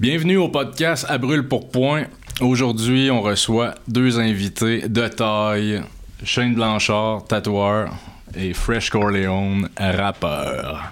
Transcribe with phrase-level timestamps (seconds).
[0.00, 2.06] Bienvenue au podcast À brûle pour point.
[2.40, 5.82] Aujourd'hui, on reçoit deux invités de taille.
[6.24, 7.90] Shane Blanchard, tatoueur,
[8.34, 10.90] et Fresh Corleone, rappeur.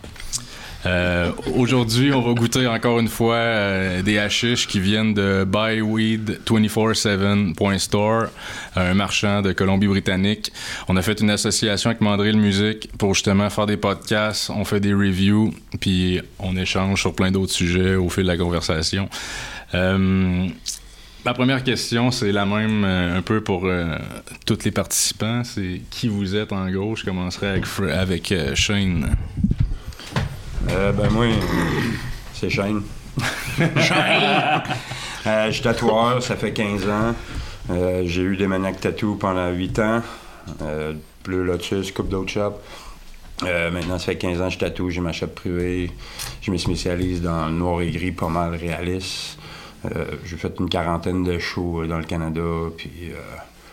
[0.89, 8.29] Euh, Aujourd'hui, on va goûter encore une fois euh, des hashish qui viennent de buyweed247.store,
[8.75, 10.51] un marchand de Colombie-Britannique.
[10.89, 14.81] On a fait une association avec Mandrill Music pour justement faire des podcasts, on fait
[14.81, 19.11] des reviews, puis on échange sur plein d'autres sujets au fil de la conversation.
[19.75, 20.49] Euh,
[21.25, 23.99] Ma première question, c'est la même euh, un peu pour euh,
[24.47, 25.43] tous les participants.
[25.45, 26.97] C'est qui vous êtes en gros?
[26.97, 27.61] Je commencerai
[27.93, 29.15] avec, Shane.
[30.71, 31.27] Euh, ben moi,
[32.35, 32.83] c'est Shane.
[35.27, 37.15] Euh, je suis tatoueur, ça fait 15 ans.
[37.71, 40.03] Euh, j'ai eu des maniaques tattoo pendant 8 ans.
[40.63, 42.61] Euh, Bleu Lotus, Coupe d'autres shops.
[43.43, 45.91] Maintenant, ça fait 15 ans que je tatoue, j'ai ma shop privée.
[46.41, 49.39] Je me spécialise dans le noir et gris, pas mal réaliste.
[50.25, 52.41] J'ai fait une quarantaine de shows dans le Canada,
[52.77, 53.13] puis...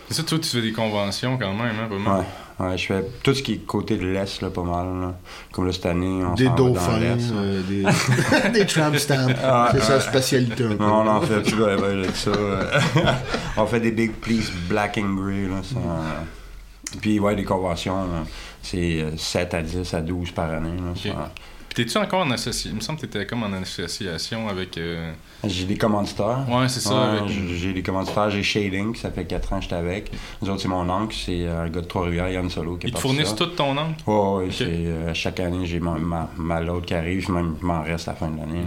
[0.05, 2.25] euh, C'est ça, toi, tu fais des conventions quand même, hein, pas mal?
[2.59, 4.87] ouais, ouais, je fais tout ce qui est côté de l'Est, là, pas mal.
[5.01, 5.13] là.
[5.51, 9.27] Comme là, cette année, on Des dauphins, euh, des, des tramp stamps.
[9.43, 10.01] Ah, c'est sa ouais.
[10.01, 10.83] spécialité un peu.
[10.83, 12.29] Non, on en fait plus de ça.
[12.31, 12.79] euh.
[13.57, 15.47] on fait des big please black and grey.
[15.47, 16.99] Là, ça, euh.
[17.01, 18.23] Puis, ouais, des conventions, là,
[18.61, 20.69] c'est euh, 7 à 10 à 12 par année.
[20.77, 21.31] Là, ça.
[21.75, 22.69] Puis t'es-tu encore en association?
[22.71, 24.77] Il me semble que t'étais comme en association avec...
[24.77, 25.11] euh,
[25.45, 26.45] J'ai des commanditaires.
[26.49, 26.95] Ouais, c'est ça.
[26.95, 28.29] Ouais, avec- j'ai- des commanditaires.
[28.29, 30.09] J'ai Shading, ça fait 4 ans que j'étais avec.
[30.41, 32.93] Nous autres, c'est mon oncle, c'est euh, un gars de Trois-Rivières, Yann Solo, qui Ils
[32.93, 33.35] te fournissent ça.
[33.35, 34.01] tout ton oncle?
[34.07, 37.65] Ouais, ouais, c'est, euh, chaque année, j'ai ma, ma, ma load qui arrive, même je
[37.65, 38.61] m'en reste à la fin de l'année.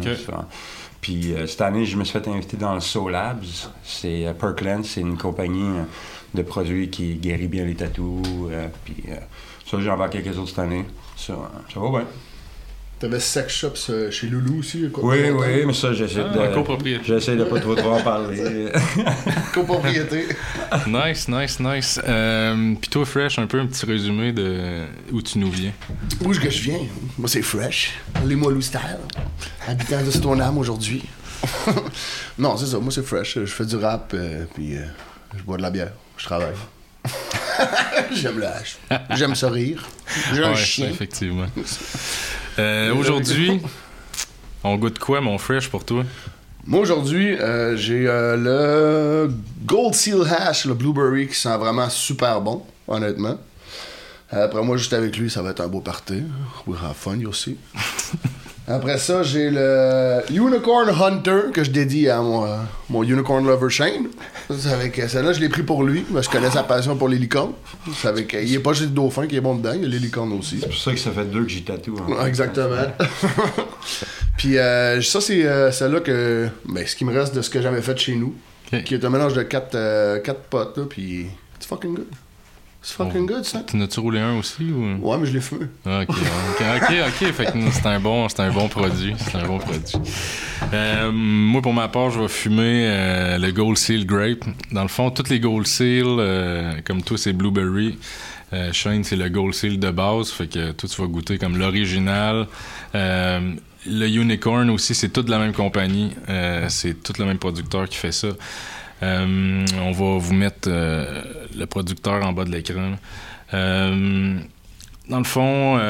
[1.01, 3.43] Puis euh, cette année, je me suis fait inviter dans le Soul Labs.
[3.85, 5.85] C'est euh, Perkland, c'est une compagnie euh,
[6.35, 8.23] de produits qui guérit bien les tatous.
[8.51, 9.15] euh, puis euh,
[9.65, 10.85] ça, j'en vais quelques autres cette année.
[11.17, 11.37] Ça, euh,
[11.73, 12.05] ça va bien.
[12.99, 15.05] T'avais sex shops euh, chez Loulou aussi, quoi.
[15.05, 16.55] Oui, oui, mais ça, j'essaie Ah, la de.
[16.55, 17.05] copropriété.
[17.07, 18.73] J'essaie de pas trop trop en parler.
[19.55, 20.27] Copropriété.
[20.89, 22.01] Nice, nice, nice.
[22.09, 24.83] Euh, Puis toi, Fresh, un peu un petit résumé de
[25.13, 25.71] où tu nous viens.
[26.25, 26.81] Où est-ce que je viens?
[27.17, 27.93] Moi, c'est Fresh.
[28.27, 28.81] Les Moilou Style.
[29.69, 31.05] Habitant de Stoneham aujourd'hui.
[32.39, 32.79] non, c'est ça.
[32.81, 33.35] Moi, c'est Fresh.
[33.39, 34.83] Je fais du rap, euh, puis euh,
[35.37, 35.93] je bois de la bière.
[36.17, 36.55] Je travaille.
[38.13, 38.77] J'aime le hache.
[39.11, 39.87] J'aime ça rire.
[40.35, 40.89] J'ai un Ouais, chien.
[40.91, 41.47] effectivement.
[42.59, 43.61] Euh, Aujourd'hui,
[44.65, 46.05] on goûte quoi, mon Fresh, pour toi?
[46.67, 49.33] Moi, aujourd'hui, euh, j'ai euh, le
[49.65, 53.39] Gold Seal Hash, le Blueberry, qui sent vraiment super bon, honnêtement.
[54.31, 56.23] Après moi, juste avec lui, ça va être un beau party.
[56.67, 57.57] We have fun, you see.
[58.71, 62.57] Après ça, j'ai le Unicorn Hunter que je dédie à mon, euh,
[62.91, 64.09] mon Unicorn Lover Shane.
[64.71, 66.03] Avec, euh, celle-là, je l'ai pris pour lui.
[66.03, 67.53] parce que je connais sa passion pour les licornes.
[67.95, 69.85] C'est avec, euh, il est pas juste le dauphin qui est bon dedans, il y
[69.87, 70.59] a les licornes aussi.
[70.61, 71.99] C'est pour ça que ça fait deux que j'ai tatoué.
[72.21, 72.27] hein.
[72.27, 72.77] Exactement.
[74.37, 76.49] Puis euh, ça, c'est euh, celle-là que.
[76.67, 78.35] Ben, ce qui me reste de ce que j'avais fait chez nous.
[78.85, 81.27] Qui est un mélange de quatre, euh, quatre potes, là, puis.
[81.57, 82.07] It's fucking good.
[82.81, 83.65] It's fucking good, ça.
[83.67, 84.99] Tu n'as-tu roulé un aussi ou...
[85.03, 85.67] Ouais, mais je l'ai fumé.
[85.85, 87.33] Ah, Ok, ok, ok, ok.
[87.33, 89.15] Fait que c'est un bon, c'est un bon produit.
[89.19, 89.97] C'est un bon produit.
[90.73, 94.45] Euh, moi, pour ma part, je vais fumer euh, le Gold Seal Grape.
[94.71, 97.99] Dans le fond, toutes les Gold Seal, euh, comme toi, c'est Blueberry.
[98.73, 100.31] Shane, c'est le Gold Seal de base.
[100.31, 102.47] Fait que toi, tu vas goûter comme l'original.
[102.95, 106.13] Le Unicorn aussi, c'est toute la même compagnie.
[106.69, 108.29] C'est tout le même producteur qui fait ça.
[109.03, 111.23] Euh, on va vous mettre euh,
[111.57, 112.95] le producteur en bas de l'écran.
[113.55, 114.39] Euh,
[115.09, 115.81] dans le fond,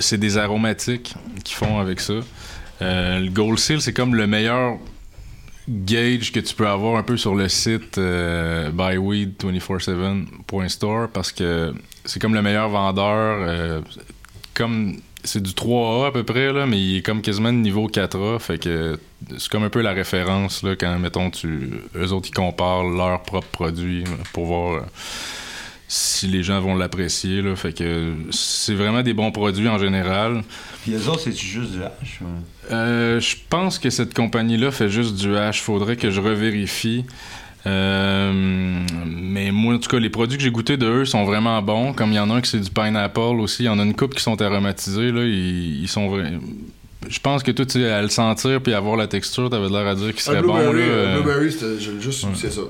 [0.00, 2.14] c'est des aromatiques qu'ils font avec ça.
[2.80, 4.78] Le Gold Seal, c'est comme le meilleur
[5.68, 11.72] gauge que tu peux avoir un peu sur le site euh, buyweed247.store parce que
[12.04, 13.84] c'est comme le meilleur vendeur.
[14.54, 17.88] comme c'est du 3A à peu près, là, mais il est comme quasiment de niveau
[17.88, 18.38] 4A.
[18.40, 18.98] Fait que
[19.38, 23.22] c'est comme un peu la référence là, quand, mettons, tu, eux autres, ils comparent leurs
[23.22, 24.72] propres produits pour voir.
[24.74, 24.80] euh,
[25.94, 27.42] si les gens vont l'apprécier.
[27.42, 27.54] Là.
[27.54, 30.42] Fait que c'est vraiment des bons produits en général.
[30.82, 32.20] Puis les autres, c'est-tu juste du hache?
[32.22, 35.60] ou- Euh, je pense que cette compagnie-là fait juste du hash.
[35.60, 37.04] Faudrait que je revérifie.
[37.66, 38.32] Euh,
[39.06, 41.92] mais moi, en tout cas, les produits que j'ai goûtés de eux sont vraiment bons.
[41.92, 43.62] Comme il y en a un qui c'est du pineapple aussi.
[43.64, 45.12] Il y en a une coupe qui sont aromatisés.
[45.12, 45.22] Là.
[45.24, 46.40] Ils, ils sont vra-
[47.08, 49.86] Je pense que toi, tu à le sentir puis à voir la texture, t'avais l'air
[49.86, 50.56] à dire qu'il serait bon.
[50.56, 51.50] Là, blueberry, euh, un blueberry,
[52.00, 52.62] juste, c'est ça.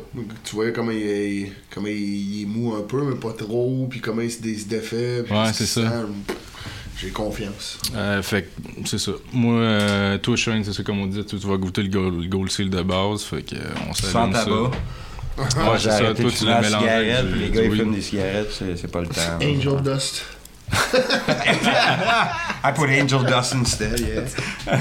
[0.45, 4.01] Tu voyais comment il, est- comment il, est mou un peu, mais pas trop, puis
[4.01, 5.23] comment il se dé- se défait.
[5.25, 5.81] puis Ouais, c'est ça.
[5.83, 6.07] sent.
[7.03, 7.79] J'ai confiance.
[7.97, 8.49] Euh, fait que
[8.89, 9.13] c'est ça.
[9.33, 12.23] Moi, euh, toi, Shane, c'est ça comme on dit, tu, tu vas goûter le gold,
[12.23, 13.23] le gold seal de base.
[13.25, 13.59] Fait que, euh,
[13.91, 14.45] on Sans s'allume ça.
[14.45, 14.57] tabac.
[14.59, 15.45] Ouais,
[15.75, 15.95] c'est J'ai ça.
[15.97, 19.01] arrêté Toi, de tu la cigarette, du- les gars, ils fument des cigarettes, c'est pas
[19.01, 19.39] le temps.
[19.43, 20.25] Angel Dust.
[22.65, 24.79] I put angel dust instead, yeah.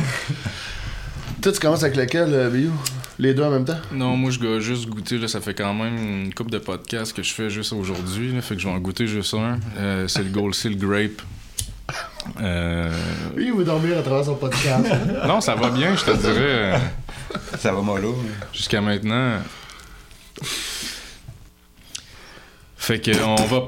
[1.42, 2.72] Toi, tu commences avec lequel, euh, Bio
[3.20, 3.80] Les deux en même temps?
[3.92, 5.18] Non, moi, je dois juste goûter.
[5.18, 8.32] Là, ça fait quand même une couple de podcasts que je fais juste aujourd'hui.
[8.42, 9.60] Fait que je vais en goûter juste un.
[9.78, 11.22] Euh, c'est le Gold Seal Grape.
[12.42, 12.90] Euh,
[13.36, 14.86] Oui, il veut dormir à travers son podcast.
[15.28, 16.80] non, ça va bien, je te dirais.
[17.60, 18.16] Ça va mollo.
[18.54, 19.38] Jusqu'à maintenant.
[22.78, 23.68] Fait que on va.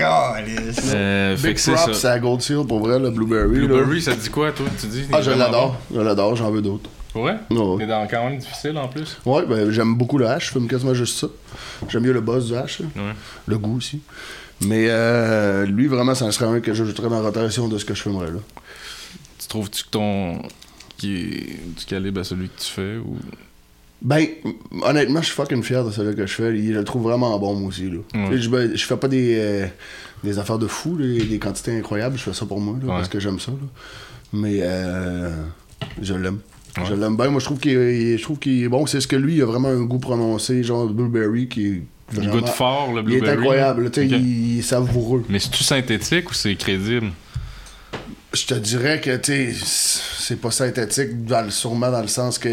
[0.00, 2.12] Euh, fait Big que c'est props ça.
[2.12, 3.60] à Gold Seal, pour vrai, le Blueberry.
[3.60, 3.66] là.
[3.66, 4.66] Blueberry, ça te dit quoi, toi?
[4.80, 5.76] Tu dis Ah, je l'adore.
[5.94, 6.90] Je l'adore, j'en veux d'autres.
[7.14, 7.78] Ouais Ouais.
[7.78, 9.16] T'es dans quand même difficile en plus.
[9.24, 11.28] Ouais, ben, j'aime beaucoup le hash, je fume quasiment juste ça.
[11.88, 12.62] J'aime mieux le buzz du là.
[12.62, 13.12] Ouais.
[13.46, 14.00] le goût aussi.
[14.60, 17.94] Mais euh, lui, vraiment, ça serait un que j'ajouterais dans la rotation de ce que
[17.94, 18.38] je fumerais là.
[19.38, 20.42] Tu trouves-tu que ton.
[20.96, 23.16] qui est du calibre à celui que tu fais ou?
[24.02, 24.26] Ben,
[24.82, 26.56] honnêtement, je suis fucking fier de celui que je fais.
[26.58, 27.90] Il je le trouve vraiment bon, moi aussi.
[27.90, 27.98] Là.
[28.28, 28.38] Ouais.
[28.38, 29.66] Je, ben, je fais pas des, euh,
[30.22, 32.16] des affaires de fou, là, des quantités incroyables.
[32.18, 32.96] Je fais ça pour moi, là, Ouais.
[32.96, 33.50] parce que j'aime ça.
[33.52, 33.58] là.
[34.32, 35.30] Mais euh,
[36.02, 36.38] je l'aime.
[36.76, 36.84] Ouais.
[36.88, 37.28] Je l'aime bien.
[37.28, 38.84] Moi, je trouve qu'il est, je trouve qu'il est bon.
[38.86, 41.82] C'est ce que lui, il a vraiment un goût prononcé, genre blueberry, qui est
[42.12, 43.30] Il vraiment- goûte fort, le Il blueberry.
[43.30, 43.90] est incroyable.
[43.96, 44.12] Il,
[44.54, 45.24] il est savoureux.
[45.28, 47.12] Mais c'est-tu synthétique ou c'est crédible?
[48.32, 52.48] Je te dirais que, tu c'est pas synthétique, dans le- sûrement dans le sens que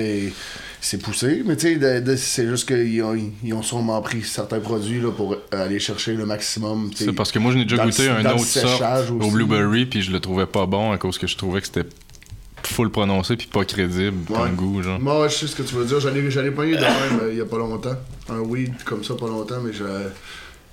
[0.80, 5.00] c'est poussé, mais tu sais, c'est juste qu'ils ont, ils ont sûrement pris certains produits
[5.02, 6.92] là, pour aller chercher le maximum.
[6.96, 10.04] C'est parce que moi, je n'ai déjà le- goûté un autre séchage au blueberry, puis
[10.04, 11.86] je le trouvais pas bon à cause que je trouvais que c'était
[12.72, 14.38] full prononcé puis pas crédible Ouais.
[14.38, 15.00] comme goût, genre.
[15.00, 16.00] Moi, ouais, je sais ce que tu veux dire.
[16.00, 17.96] J'en ai, j'en ai pogné de même euh, il y a pas longtemps.
[18.30, 19.84] Un weed comme ça, pas longtemps, mais je,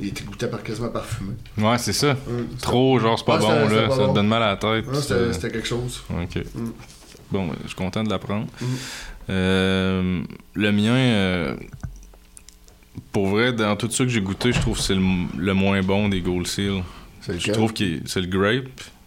[0.00, 1.32] il était goûté par, quasiment parfumé.
[1.58, 2.10] Ouais, c'est ça.
[2.28, 3.88] Hum, Trop, genre, c'est pas Ouais, bon, là.
[3.88, 4.08] pas ça bon.
[4.10, 4.86] te donne mal à la tête.
[4.86, 5.02] Non, puis
[5.32, 6.02] c'était, quelque chose.
[6.10, 6.36] Ok.
[6.54, 6.70] Mm.
[7.30, 8.46] Bon, je suis content de l'apprendre.
[8.60, 8.64] Mm.
[9.30, 10.22] Euh,
[10.54, 11.54] le mien, euh,
[13.12, 15.02] pour vrai, dans tout ça que j'ai goûté, je trouve que c'est le,
[15.36, 16.82] le moins bon des Gold Seal.
[17.28, 18.64] Je trouve que c'est le grape.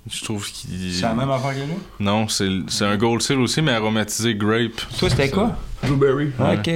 [0.09, 0.94] Je trouve qu'il.
[0.94, 1.75] C'est la même affaire que lui?
[2.00, 4.81] Non, c'est le- c'est un Gold Seal aussi, mais aromatisé grape.
[4.98, 5.56] Toi, c'était quoi?
[5.83, 6.30] Blueberry.
[6.39, 6.57] Ouais.
[6.57, 6.69] Ok,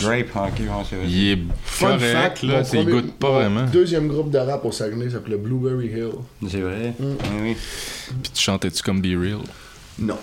[0.00, 1.06] Grape, ok, ouais, c'est vrai.
[1.08, 2.62] Il est Fun correct, fact, là.
[2.72, 3.64] Il goûte pas vraiment.
[3.66, 6.12] deuxième groupe de rap au Saguenay s'appelait Blueberry Hill.
[6.50, 6.94] C'est vrai?
[6.98, 7.04] Mm.
[7.04, 7.56] Oui, oui.
[8.22, 9.38] Puis tu chantais-tu comme Be Real?
[9.98, 10.18] Non.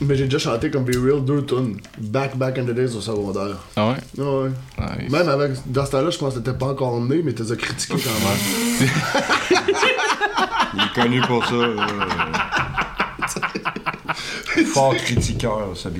[0.00, 1.76] Mais j'ai déjà chanté comme Be Real deux tonnes.
[1.98, 3.58] Back, back in the days au secondaire.
[3.76, 3.96] Ah ouais?
[4.18, 4.50] Ah ouais.
[5.02, 5.10] Nice.
[5.10, 5.52] Même avec.
[5.66, 8.90] Dans ce temps-là, je pense que t'étais pas encore né, mais t'es critiqué quand même.
[10.74, 11.54] Il est connu pour ça.
[11.54, 11.86] là.
[14.72, 15.92] Fort critiqueur, ça, est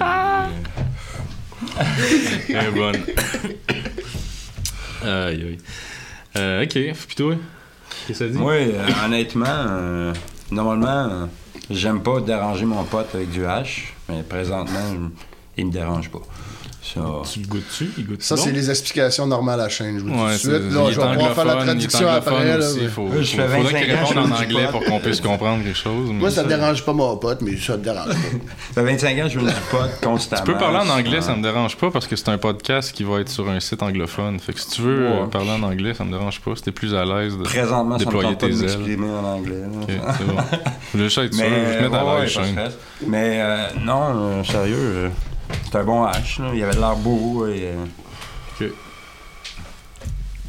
[2.74, 2.96] bonne.
[5.02, 5.58] aïe, aïe.
[6.36, 6.72] Euh, ok,
[7.06, 7.34] puis toi?
[8.06, 8.38] Qu'est-ce que ça dit?
[8.40, 10.12] Euh, honnêtement, euh,
[10.50, 11.26] normalement, euh,
[11.70, 15.10] j'aime pas déranger mon pote avec du hash, mais présentement,
[15.56, 16.20] il me dérange pas.
[16.94, 17.00] Ça,
[17.32, 17.90] Tu le goûtes-tu?
[17.98, 19.98] Il goûte Ça, c'est les explications normales à la chaîne.
[19.98, 20.50] Je vous dis tout de suite.
[20.50, 22.58] il Là, est je vais pouvoir faire la anglophone, il est traduction anglophone après.
[22.58, 24.34] là, mais- Faut, Moi, je faut- fais faudrait 25 qu'il ans, réponde je en me
[24.34, 26.08] anglais pour qu'on puisse comprendre quelque chose.
[26.08, 28.14] mais Moi, ça te dérange pas mon pote, mais ça te dérange pas.
[28.14, 30.42] ça fait 25 ans que je veux du pot constamment.
[30.44, 33.04] Tu peux parler en anglais, ça me dérange pas parce que c'est un podcast qui
[33.04, 34.40] va être sur un site anglophone.
[34.40, 35.26] Fait que si tu veux Ouais.
[35.30, 36.56] parler en anglais, ça me dérange pas.
[36.56, 38.56] Si t'es plus à l'aise de Présentement, ça me déployer tes ailes.
[38.56, 39.62] m'exprimer en anglais.
[40.92, 42.78] voulais juste être sûr, Mais, je mettre à l'aise, stress.
[43.06, 44.02] Mais euh, non,
[44.40, 45.08] euh, sérieux, euh,
[45.64, 46.38] c'est un bon hash.
[46.38, 46.50] là.
[46.54, 47.46] Il avait de l'air beau.
[47.46, 48.68] Et, euh,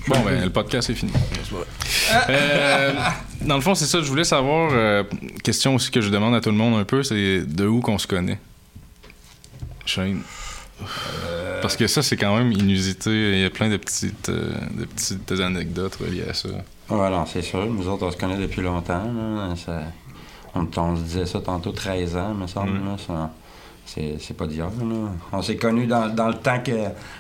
[0.08, 1.12] Bon, ben, le podcast est fini.
[2.30, 2.94] Euh,
[3.42, 4.02] dans le fond, c'est ça.
[4.02, 5.04] Je voulais savoir, euh,
[5.44, 8.00] question aussi que je demande à tout le monde un peu, c'est de où qu'on
[8.00, 8.40] se connaît?
[9.86, 10.22] Shane.
[11.62, 13.34] Parce que ça, c'est quand même inusité.
[13.34, 16.50] Il y a plein de petites, de petites anecdotes reliées à ça.
[16.90, 17.64] Ouais, non, c'est sûr.
[17.68, 19.04] Nous autres, on se connaît depuis longtemps.
[19.06, 19.54] là.
[19.56, 19.84] Ça-
[20.56, 22.72] on, on se disait ça tantôt, 13 ans, me semble.
[22.72, 22.86] Mm.
[22.86, 22.98] là.
[23.06, 23.32] Ça-
[23.94, 24.70] c'est, pas là.
[25.34, 26.72] On s'est connus dans, dans le temps que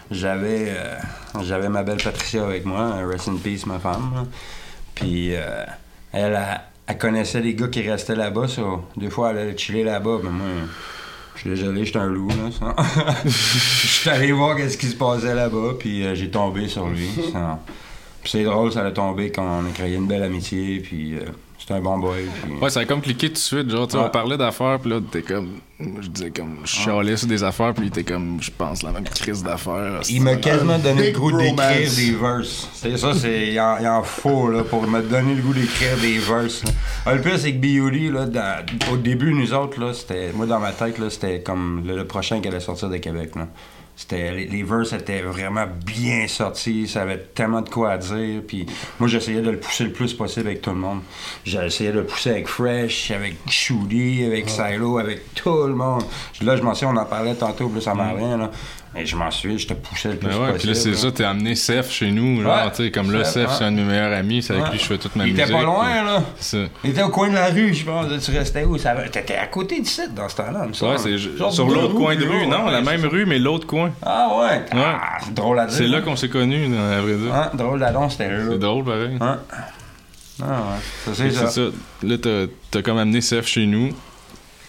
[0.09, 0.95] j'avais, euh,
[1.43, 2.93] j'avais ma belle Patricia avec moi.
[2.95, 4.27] euh, Rest in peace, ma femme.
[4.95, 5.65] Puis euh,
[6.13, 6.39] elle,
[6.87, 8.45] elle, connaissait les gars qui restaient là-bas.
[8.95, 10.19] Des fois, elle allait chiller là-bas.
[10.23, 10.47] Mais moi,
[11.35, 12.29] je suis désolé, j'étais un loup.
[12.29, 12.75] Là.
[13.25, 15.73] Je suis allé voir qu'est-ce qui se passait là-bas.
[15.77, 17.09] Puis euh, j'ai tombé sur lui.
[18.23, 21.15] c'est drôle, ça a tombé quand on a créé une belle amitié, puis
[21.75, 22.25] c'était un bon boy.
[22.43, 22.53] Puis...
[22.61, 23.69] Ouais, ça a comme cliqué tout de suite.
[23.69, 24.03] Genre, tu Ouais.
[24.05, 25.49] on parlait d'affaires, puis là, t'es comme.
[25.79, 26.57] Je disais comme.
[26.63, 28.37] Je chialais sur des affaires, puis il était comme.
[28.41, 30.01] Je pense la même crise d'affaires.
[30.09, 32.69] Il m'a quasiment donné le goût d'écrire des verses.
[32.73, 35.97] C'est ça, c'est il en, il en faut là, pour me donner le goût d'écrire
[35.99, 36.63] des verses.
[37.05, 40.45] Ah, le pire, c'est que B.O.D., là, dans- au début, nous autres, là, c'était, moi
[40.45, 43.31] dans ma tête, là, c'était comme le, le prochain qui allait sortir de Québec.
[43.35, 43.47] Là.
[44.01, 48.41] C'était les, les verses étaient vraiment bien sortis, ça avait tellement de quoi à dire.
[48.47, 48.65] Puis
[48.99, 51.01] moi, j'essayais de le pousser le plus possible avec tout le monde.
[51.45, 56.03] J'essayais de le pousser avec Fresh, avec Shooty, avec Silo, avec tout le monde.
[56.41, 58.49] Là, je m'en souviens, on en parlait tantôt, plus ça m'en revient, là.
[58.93, 61.09] Et je m'en souviens, je te poussais le plus Ben ouais, puis là, c'est ça,
[61.13, 62.71] t'as amené Seth chez nous, genre, Ouais.
[62.71, 64.71] tu sais, comme là, Seth, c'est un de mes meilleurs amis, c'est avec Ouais.
[64.71, 65.45] lui que je fais toute ma Il musique.
[65.47, 66.23] était pas loin, puis- là.
[66.39, 66.57] Ça.
[66.83, 68.07] Il était au coin de la rue, je pense.
[68.21, 68.77] Tu restais où?
[68.77, 68.93] Ça...
[69.09, 70.91] T'étais à côté du site dans ce temps-là, me semble.
[70.91, 72.47] Ouais, c'est Genre sur l'autre coin de rue.
[72.47, 73.91] Non, la même rue, mais l'autre coin.
[74.05, 74.61] Ah ouais?
[74.73, 75.77] Ah, c'est drôle à dire.
[75.77, 76.01] C'est là hein.
[76.01, 77.31] qu'on s'est connus, à vrai dire.
[77.33, 78.39] Ah, drôle d'annonce, c'était là.
[78.51, 79.17] C'est drôle, pareil.
[79.21, 79.39] Hein?
[80.43, 81.47] Ah ouais, c'est ça.
[81.47, 81.61] ça.
[82.03, 83.91] Là, t'as- t'as comme amené Seth chez nous.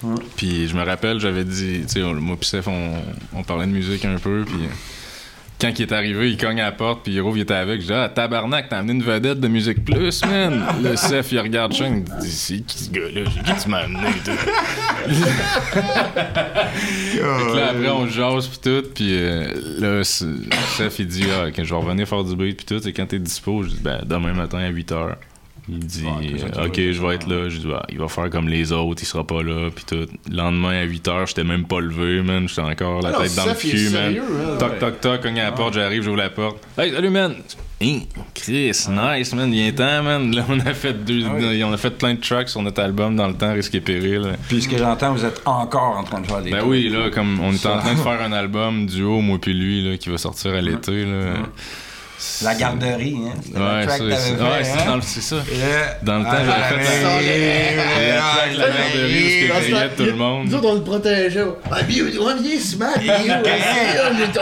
[0.02, 0.14] Ouais.
[0.36, 2.92] Puis je me rappelle, j'avais dit, tu sais, moi pis Seth, on,
[3.34, 4.44] on parlait de musique un peu.
[4.46, 4.56] Puis
[5.60, 7.80] quand il est arrivé, il cogne à la porte, puis il rouvre, il était avec.
[7.82, 10.60] Je dis, ah, tabarnak, t'as amené une vedette de Musique Plus, man.
[10.82, 13.20] Le Seth, il regarde Shane, il dit, c'est qui ce gars-là?
[13.30, 14.34] Qui tu m'as amené, toi?
[17.54, 19.44] Là, après, on jase pis tout, pis euh,
[19.78, 20.26] là, c'est-
[20.76, 23.06] Seth, il dit, ah, quand je vais revenir faire du beat pis tout, et quand
[23.06, 25.14] t'es dispo, je dis, ben, demain matin à 8h.
[25.72, 27.48] Il dit, Ouais, ok, je vais être là.
[27.48, 30.06] Je dis, il va faire comme les autres, il sera pas là, pis tout.
[30.30, 33.46] Le lendemain à 8h, j'étais même pas levé, man, j'étais encore la Ah tête dans
[33.46, 33.90] le cul, man.
[33.90, 34.78] sérieux, hein, Toc, ouais.
[34.78, 36.58] toc, toc, cogne à la porte, j'arrive, j'ouvre la porte.
[36.78, 37.34] Hey, salut, man!
[37.80, 40.32] Hey, Chris, nice, man, viens-t'en, man.
[40.36, 43.26] Là, on a fait deux, on a fait plein de tracks sur notre album dans
[43.26, 44.34] le temps, Risque et Péril.
[44.48, 46.70] Puis ce que j'entends, vous êtes encore en train de faire des Ben trucs.
[46.70, 49.82] oui, là, comme on est en train de faire un album duo, moi puis lui,
[49.90, 51.34] là, qui va sortir à l'été, là.
[52.42, 53.32] La garderie, hein.
[53.54, 54.84] Ouais, c'est fait, ouais, c'est hein?
[54.86, 55.36] dans le- c'est ça.
[56.02, 60.12] Dans le temps, Ah, j'avais fait la- Ah, la garderie, où ce je tout le
[60.14, 60.46] monde.
[60.48, 61.44] Nous autres, on le protégeait.
[61.70, 62.18] Ah, bien, on.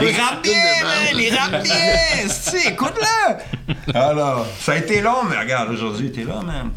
[0.03, 2.29] Il rappe bien, man, il rappe bien!
[2.29, 3.95] Si, écoute-le!
[3.95, 6.71] Alors, ça a été long, mais regarde, aujourd'hui, t'es là, man.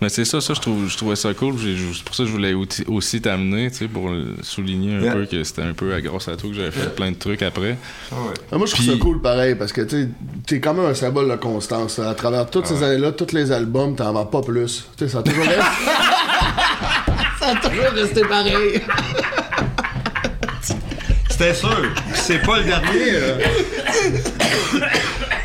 [0.00, 1.54] Mais c'est ça, ça, je, trouve, je trouvais ça cool.
[1.58, 4.10] C'est pour ça que je voulais aussi- t'amener, tu sais, pour
[4.42, 5.12] souligner un Yeah.
[5.14, 7.42] peu que c'était un peu à grâce à toi que j'avais fait plein de trucs
[7.42, 7.76] après.
[8.10, 8.34] Ah ouais.
[8.52, 10.08] Ah, moi, je trouve Puis- ça cool pareil parce que tu
[10.46, 11.98] t'es quand même un symbole de constance.
[11.98, 14.84] À travers toutes ces années-là, tous les albums, t'en vends pas plus.
[14.96, 15.60] Tu sais, ça a toujours resté.
[17.40, 18.80] ça a toujours resté pareil.
[21.28, 21.88] C'était sûr.
[22.14, 23.10] C'est pas le dernier.
[23.14, 23.38] euh.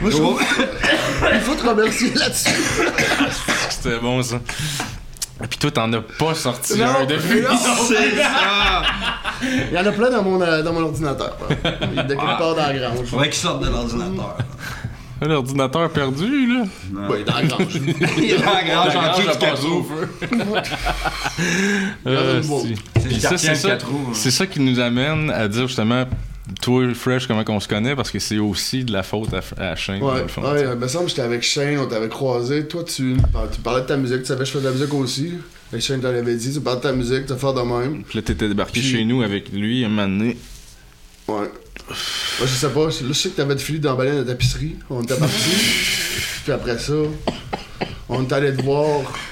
[0.01, 0.41] Moi, je trouve.
[1.33, 2.49] Il faut te remercier là-dessus.
[3.85, 4.37] C'était bon, ça.
[5.43, 7.41] Et puis toi, t'en as pas sorti Non, un depuis.
[7.41, 7.49] non.
[7.87, 8.81] C'est ça!
[9.43, 11.37] Il y en a plein dans mon, euh, dans mon ordinateur.
[11.93, 13.05] Il est de quelque part dans la grange.
[13.05, 14.37] Faudrait qu'il sorte de l'ordinateur.
[15.21, 16.63] L'ordinateur perdu, là.
[17.09, 17.75] Ouais, dans la grange.
[18.17, 19.85] Il est dans la grange en passé quatre au.
[22.97, 24.13] C'est ça, c'est ça, roues, hein.
[24.13, 26.05] c'est ça qui nous amène à dire justement,
[26.61, 29.75] toi, Fresh, comment qu'on se connaît, parce que c'est aussi de la faute à, à
[29.75, 30.41] Shane, Ouais, fond.
[30.43, 32.67] ouais, il me semble que j'étais avec Shane, on t'avait croisé.
[32.67, 33.17] Toi, tu,
[33.53, 35.33] tu parlais de ta musique, tu savais que je fais de la musique aussi.
[35.73, 38.03] Et Shane t'en avait dit, tu parles de ta musique, tu vas faire de même.
[38.03, 40.37] Puis là, t'étais débarqué Puis- chez nous avec lui, un moment donné.
[41.27, 41.35] Ouais.
[41.87, 44.75] Moi, je sais pas, là, je sais que t'avais filé d'emballer dans la tapisserie.
[44.89, 45.33] On était partis.
[46.43, 46.93] Puis après ça,
[48.07, 48.85] on est allé te voir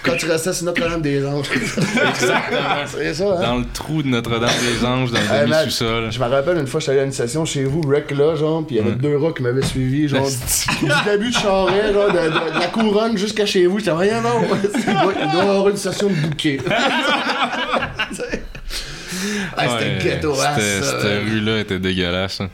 [0.03, 1.47] quand tu restais sur Notre-Dame des Anges.
[1.53, 2.59] Exactement.
[2.87, 3.41] C'est ça, hein?
[3.41, 6.11] Dans le trou de Notre-Dame-des-Anges, dans le demi-sous-sol.
[6.11, 8.65] Je me rappelle une fois, j'étais allé à une session chez vous, Rec là, genre,
[8.65, 12.07] pis il y avait deux rats qui m'avaient suivi, genre, du début de Charret, genre,
[12.11, 13.77] de, de- de la couronne jusqu'à chez vous.
[13.79, 16.57] J'étais, rien, non, il doit y avoir une session de bouquet.
[19.57, 20.55] Ah, c'était Ouais, ghetto, hein.
[20.57, 22.41] Cette rue-là était dégueulasse.
[22.41, 22.49] hein.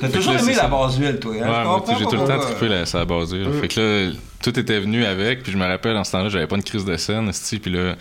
[0.00, 0.68] T'as toujours là, aimé la ça.
[0.68, 1.34] base-ville, toi.
[1.42, 1.64] Hein?
[1.78, 4.12] Ouais, j'ai tout le temps trippé la, sa base Fait que là,
[4.42, 6.84] tout était venu avec, puis je me rappelle, en ce temps-là, j'avais pas une crise
[6.84, 7.30] de scène,
[7.62, 7.94] puis là,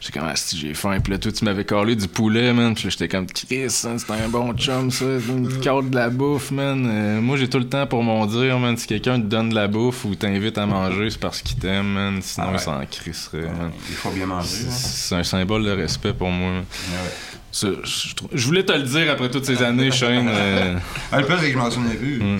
[0.00, 2.84] j'étais comme, esti, j'ai faim, puis là, toi, tu m'avais collé du poulet, man, puis
[2.84, 6.50] là, j'étais comme, Chris, hein, c'était un bon chum, ça, une carte de la bouffe,
[6.50, 6.86] man.
[6.86, 9.54] Euh, moi, j'ai tout le temps pour mon dire, man, si quelqu'un te donne de
[9.54, 12.58] la bouffe ou t'invite à manger, c'est parce qu'il t'aime, man, sinon, Ah ouais.
[12.58, 13.70] il s'en crisserait, man.
[13.88, 14.66] Il faut bien manger.
[14.68, 15.18] C'est hein.
[15.20, 16.50] un symbole de respect pour moi.
[16.50, 17.37] Ouais.
[17.52, 20.28] Je, voulais te le dire après toutes ces années, Shane.
[20.32, 20.76] euh,
[21.10, 22.18] Ah, le plus, c'est que je m'en souvenais plus.
[22.18, 22.38] Mm.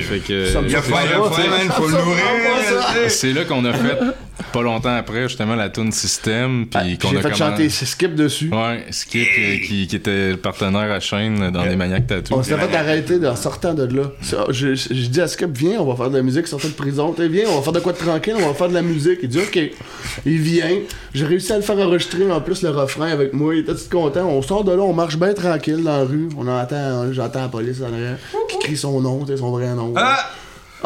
[0.00, 2.24] fait que, Il a il faut le nourrir.
[3.08, 3.98] C'est là qu'on a fait,
[4.52, 6.66] pas longtemps après, justement, la tune System.
[6.66, 8.50] Puis qu'on J'ai a fait chanter Skip dessus.
[8.50, 12.34] Ouais, Skip, euh, qui, qui était le partenaire à Shane dans des Maniacs Tattoo.
[12.36, 14.10] On s'est fait arrêter en sortant de là.
[14.20, 16.72] Je, je, je dis à Skip, viens, on va faire de la musique, sortant de
[16.74, 17.12] prison.
[17.12, 19.20] T'es, viens, on va faire de quoi de tranquille, on va faire de la musique.
[19.22, 19.58] Il dit, ok.
[20.26, 20.78] Il vient.
[21.12, 23.54] J'ai réussi à le faire enregistrer en plus le refrain avec moi.
[23.54, 24.26] Il était tout content.
[24.26, 26.28] On sort de là, on marche bien tranquille dans la rue.
[26.36, 29.92] On entend, j'entends la police en arrière qui crie son nom, son vrai nom.
[29.96, 30.30] Ah!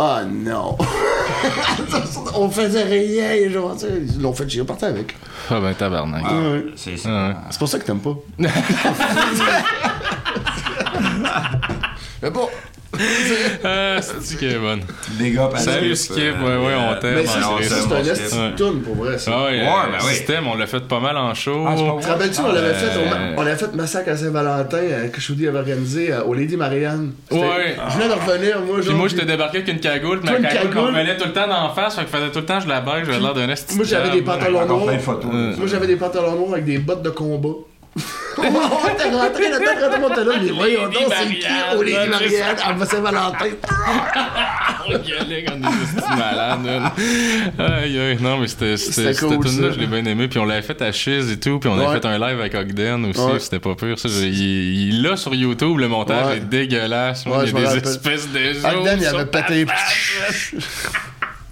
[0.01, 0.79] Ah non!
[2.35, 3.75] on faisait rien, genre.
[3.83, 5.17] Ils l'ont fait chier, on partait avec.
[5.51, 6.23] Ah ben tabarnak.
[6.25, 6.67] Ouais.
[6.77, 7.09] C'est ça.
[7.09, 7.35] Ouais.
[7.51, 8.15] C'est pour ça que t'aimes pas.
[12.23, 12.49] Mais bon,
[13.65, 14.81] Ah, c'est qui est bonne?
[15.19, 17.15] Des gars, parce Salut Skip, euh, ouais, ouais, on t'aime.
[17.15, 17.59] Mais on c'est un on
[18.01, 18.53] esti s'aime.
[18.53, 19.33] de toune, pour vrai, ça.
[19.35, 20.15] Ah ouais, Ouais, euh, ben oui.
[20.15, 21.65] système, on l'a fait pas mal en show.
[21.67, 25.21] Ah, te rappelles-tu, on l'avait fait, on, on avait fait Massacre à Saint-Valentin, euh, que
[25.21, 27.13] Choudi avait organisé au Lady Marianne.
[27.31, 27.77] Ouais.
[27.89, 30.49] Je venais de revenir, moi, Puis moi, j'étais débarqué avec une cagoule, puis Toi, ma
[30.49, 30.93] une cagoule cagoule?
[30.93, 33.05] me tout le temps d'en face, fait que faisait tout le temps, je la bague,
[33.05, 33.77] j'avais l'air d'un esti.
[33.77, 34.95] Moi, j'avais des pantalons noirs.
[35.33, 37.49] Moi, j'avais des pantalons noirs avec des bottes de combat.
[38.45, 41.49] On était rentré là-dedans, quand tout le monde était là, mais voyons donc, c'est qui
[41.49, 43.47] Marianne, au Lady ouais, Marianne à Saint-Valentin?
[44.89, 46.93] On gueulait comme des estis malades.
[47.59, 48.19] Aïe, aïe.
[48.21, 49.73] Non, mais c'était, cette tune-là, ça.
[49.73, 50.29] je l'ai bien aimé.
[50.29, 51.59] Puis on l'avait fait à Chiz et tout.
[51.59, 53.21] Puis on avait fait un live avec Ogden aussi.
[53.41, 53.99] C'était pas pire.
[53.99, 55.79] Ça, il, l'a sur YouTube.
[55.79, 57.25] Le montage est dégueulasse.
[57.27, 59.67] il y a des espèces de Ogden, il avait pété.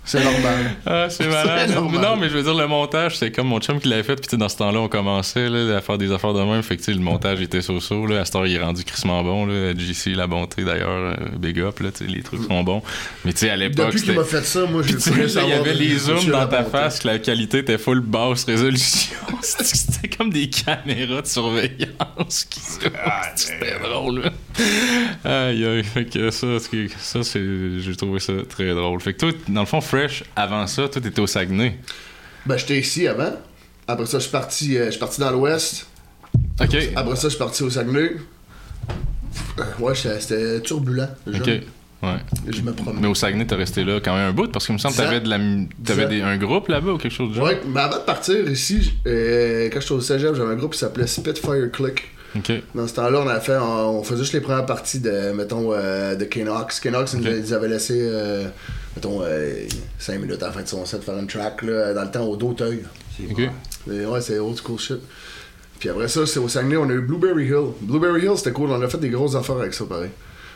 [0.07, 0.71] C'est normal.
[0.87, 1.75] Ah, c'est malade.
[1.93, 4.15] Non, mais je veux dire, le montage, c'est comme mon chum qui l'avait fait.
[4.17, 6.63] Puis dans ce temps-là, on commençait là, à faire des affaires de même.
[6.63, 8.07] Fait que tu sais, le montage était so-so.
[8.07, 8.21] Là.
[8.21, 9.47] À cette heure, il est rendu crissement bon.
[9.47, 9.73] Là.
[9.77, 10.89] JC, la bonté d'ailleurs.
[10.89, 11.81] euh, big up.
[11.81, 12.83] Là, les trucs sont bons.
[13.25, 15.75] Mais tu sais, à l'époque, Depuis qu'il m'a fait ça, moi, je il y avait
[15.75, 19.17] les zooms dans ta face, que la qualité était full basse résolution.
[19.43, 22.79] C'était comme des caméras de surveillance qui se
[23.37, 24.23] C'était drôle.
[24.23, 24.31] là.
[25.49, 25.85] Aïe aïe.
[25.85, 26.47] Fait que ça,
[26.99, 27.43] ça c'est,
[27.81, 29.01] j'ai trouvé ça très drôle.
[29.01, 31.79] Fait que toi, dans le fond, Fresh, avant ça, toi, t'étais au Saguenay.
[32.45, 33.33] Ben, j'étais ici avant.
[33.89, 35.87] Après ça, je suis parti, euh, je suis parti dans l'ouest.
[36.61, 36.77] Ok.
[36.95, 38.13] Après ça, je suis parti au Saguenay.
[39.59, 41.09] Euh, ouais, c'était turbulent.
[41.27, 41.47] Ok.
[42.03, 42.17] Ouais.
[42.49, 43.01] Je me promène.
[43.01, 45.01] Mais au Saguenay, t'es resté là quand même un bout parce qu'il me semble que
[45.01, 45.39] t'avais, de la,
[45.83, 47.45] t'avais des- un groupe là-bas ou quelque chose de genre?
[47.47, 50.79] Ouais, mais avant de partir ici, euh, quand j'étais au cégep, j'avais un groupe qui
[50.79, 52.05] s'appelait Spitfire Click.
[52.75, 55.73] Dans ce temps-là, on, avait fait, on, on faisait juste les premières parties de, mettons,
[55.73, 56.81] euh, de Kenox.
[56.81, 58.47] Kenox, ils nous avait laissé, euh,
[58.95, 59.23] mettons,
[59.99, 62.25] 5 minutes à la fin de son set faire une track, là, dans le temps,
[62.27, 62.37] au.
[63.87, 64.99] Mais ouais, c'est old school shit.
[65.79, 67.73] Puis après ça, c'est au Saguenay, on a eu Blueberry Hill.
[67.81, 68.71] Blueberry Hill, c'était cool.
[68.71, 70.11] On a fait des grosses affaires avec ça, pareil.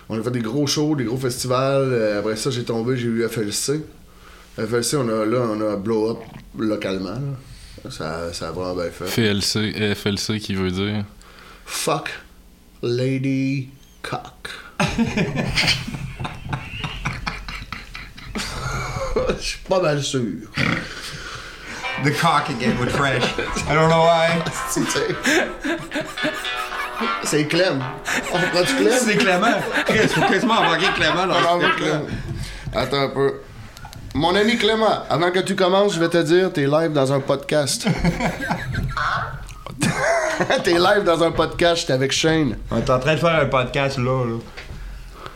[0.09, 1.91] On a fait des gros shows, des gros festivals.
[1.93, 3.83] Euh, après ça, j'ai tombé, j'ai eu FLC.
[4.57, 6.19] FLC, on a, là, on a blow up
[6.59, 7.11] localement.
[7.11, 7.91] là.
[7.91, 9.07] Ça, ça a vraiment bien fait.
[9.07, 11.05] FLC, FLC qui veut dire?
[11.71, 12.11] Fuck
[12.83, 13.71] Lady
[14.03, 14.51] Cock.
[19.39, 20.51] Je suis pas mal sûr.
[22.05, 23.23] The cock again with fresh.
[23.67, 24.43] I don't know why.
[27.25, 27.83] C'est Clem.
[28.33, 28.99] On prend du Clem?
[29.03, 29.61] C'est Clément.
[29.87, 31.77] Chris, faut quasiment envoyer Clément dans ce.
[31.77, 32.07] Clément.
[32.75, 33.41] Attends un peu.
[34.15, 37.21] Mon ami Clément, avant que tu commences, je vais te dire, t'es live dans un
[37.21, 37.87] podcast.
[40.65, 42.59] t'es live dans un podcast, j'étais avec Shane.
[42.71, 44.25] On est en train de faire un podcast là.
[44.25, 44.39] là.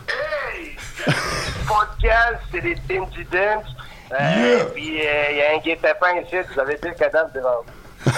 [0.07, 0.75] Hey!
[1.67, 3.65] Podcast, c'est des du Dance.
[4.11, 7.73] Euh, Puis il y a un guet-apens ici, vous avez dit le cadavre devant vous.
[8.05, 8.11] Ouais,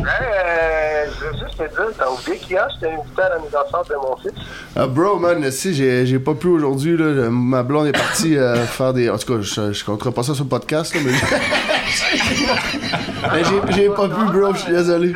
[0.00, 4.16] euh, je veux juste te dire, t'as oublié qu'hier, j'étais invité à l'anniversaire de mon
[4.16, 4.32] fils.
[4.76, 8.56] Ah, bro, man, si j'ai j'ai pas pu aujourd'hui, là, ma blonde est partie euh,
[8.66, 9.08] faire des.
[9.10, 11.12] En tout cas, je, je compterai pas ça sur le podcast, là, mais.
[13.32, 15.14] mais j'ai j'ai pas pu, bro, je suis désolé.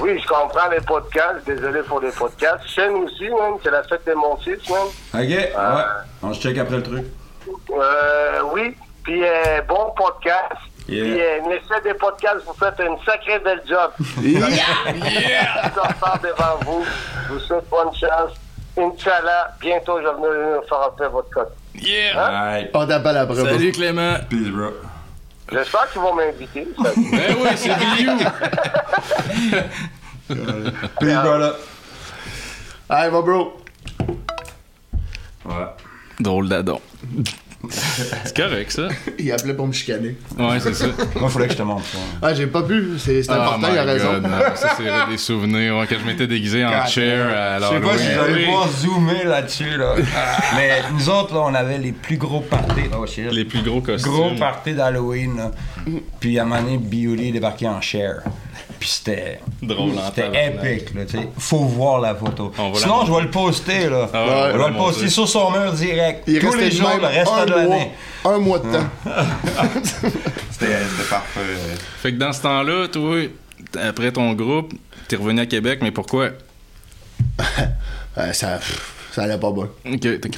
[0.00, 2.66] Oui, je comprends les podcasts, désolé pour les podcasts.
[2.66, 4.86] Chaîne aussi, man, c'est la fête de mon fils, man.
[5.14, 5.52] Ok, ouais.
[6.22, 7.04] On se check après le truc.
[7.70, 8.74] Euh, oui,
[9.04, 10.54] puis euh, bon podcast.
[10.88, 11.04] Yeah.
[11.04, 13.90] Puis euh, l'essai des podcasts, vous faites une sacrée belle job.
[14.22, 15.70] Yeah!
[15.74, 16.84] Je repars devant vous.
[17.28, 18.32] Je vous souhaite bonne chance.
[18.78, 21.48] Inch'Allah, bientôt, je vais venir faire un peu votre code.
[21.74, 22.64] Yeah!
[22.72, 23.44] On t'appelle après, bro.
[23.44, 24.14] Salut Clément!
[24.30, 24.70] Peace, bro.
[25.52, 26.66] J'espère qu'ils vont m'inviter.
[26.78, 28.12] Ben oui, c'est Biou!
[31.00, 31.54] Peace, brother.
[32.88, 33.56] Allez, va, bro.
[35.44, 35.54] Ouais.
[36.20, 36.80] Drôle d'adon.
[37.70, 38.88] C'est correct, ça.
[39.18, 40.16] Il appelait pour me chicaner.
[40.38, 40.86] Ouais, c'est ça.
[41.16, 41.98] Moi, faudrait que je te montre ça.
[42.22, 42.90] Ah, j'ai pas pu.
[42.98, 44.12] C'est Oh important, il a raison.
[44.14, 44.38] God, non.
[44.54, 45.76] Ça, c'est des souvenirs.
[45.76, 49.24] Ouais, quand je m'étais déguisé en chair à Je sais pas si allez pouvoir zoomer
[49.24, 49.94] là-dessus, là.
[50.56, 52.88] Mais nous autres, là, on avait les plus gros parties.
[52.96, 53.30] Oh shit.
[53.32, 54.12] Les plus gros costumes.
[54.12, 55.50] gros parties d'Halloween.
[56.20, 58.22] Puis à un moment donné, Bioli débarqué en chair.
[58.78, 59.40] Puis c'était.
[59.62, 61.28] Drôle en C'était épique, là, tu sais.
[61.36, 62.52] Faut voir la photo.
[62.74, 64.08] Sinon, je vais le poster, là.
[64.12, 66.22] Ah ouais, je vais le poster sur son mur direct.
[66.28, 67.90] Il Tous les jours, le reste un de mois, l'année.
[68.24, 68.88] un mois de temps.
[70.50, 70.76] C'était
[71.10, 71.40] parfait.
[72.02, 73.16] Fait que dans ce temps-là, toi,
[73.82, 74.72] après ton groupe,
[75.08, 76.30] t'es revenu à Québec, mais pourquoi?
[78.16, 78.58] Euh, ça,
[79.12, 79.68] ça allait pas bien.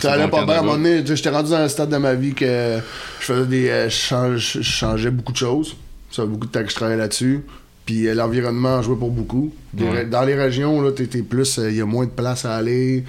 [0.02, 0.54] Ça allait pas le bien.
[0.56, 2.78] À un moment donné, j'étais rendu dans un stade de ma vie que
[3.20, 3.70] je faisais des.
[3.70, 5.76] euh, je changeais beaucoup de choses.
[6.10, 7.42] Ça fait beaucoup de temps que je travaillais là-dessus.
[7.90, 9.52] Puis euh, l'environnement jouait pour beaucoup.
[9.76, 10.04] Ouais.
[10.04, 11.58] Dans les régions, là, t'es plus.
[11.68, 13.02] Il y a moins de place à aller.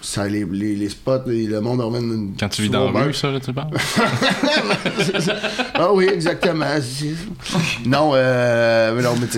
[0.00, 2.34] ça, les, les, les spots, les- le monde emmène une.
[2.36, 3.70] Quand tu vis dans la rue, ça, là, tu parles?
[5.74, 6.64] ah oui, exactement.
[7.86, 9.28] Non, euh, mais non, mais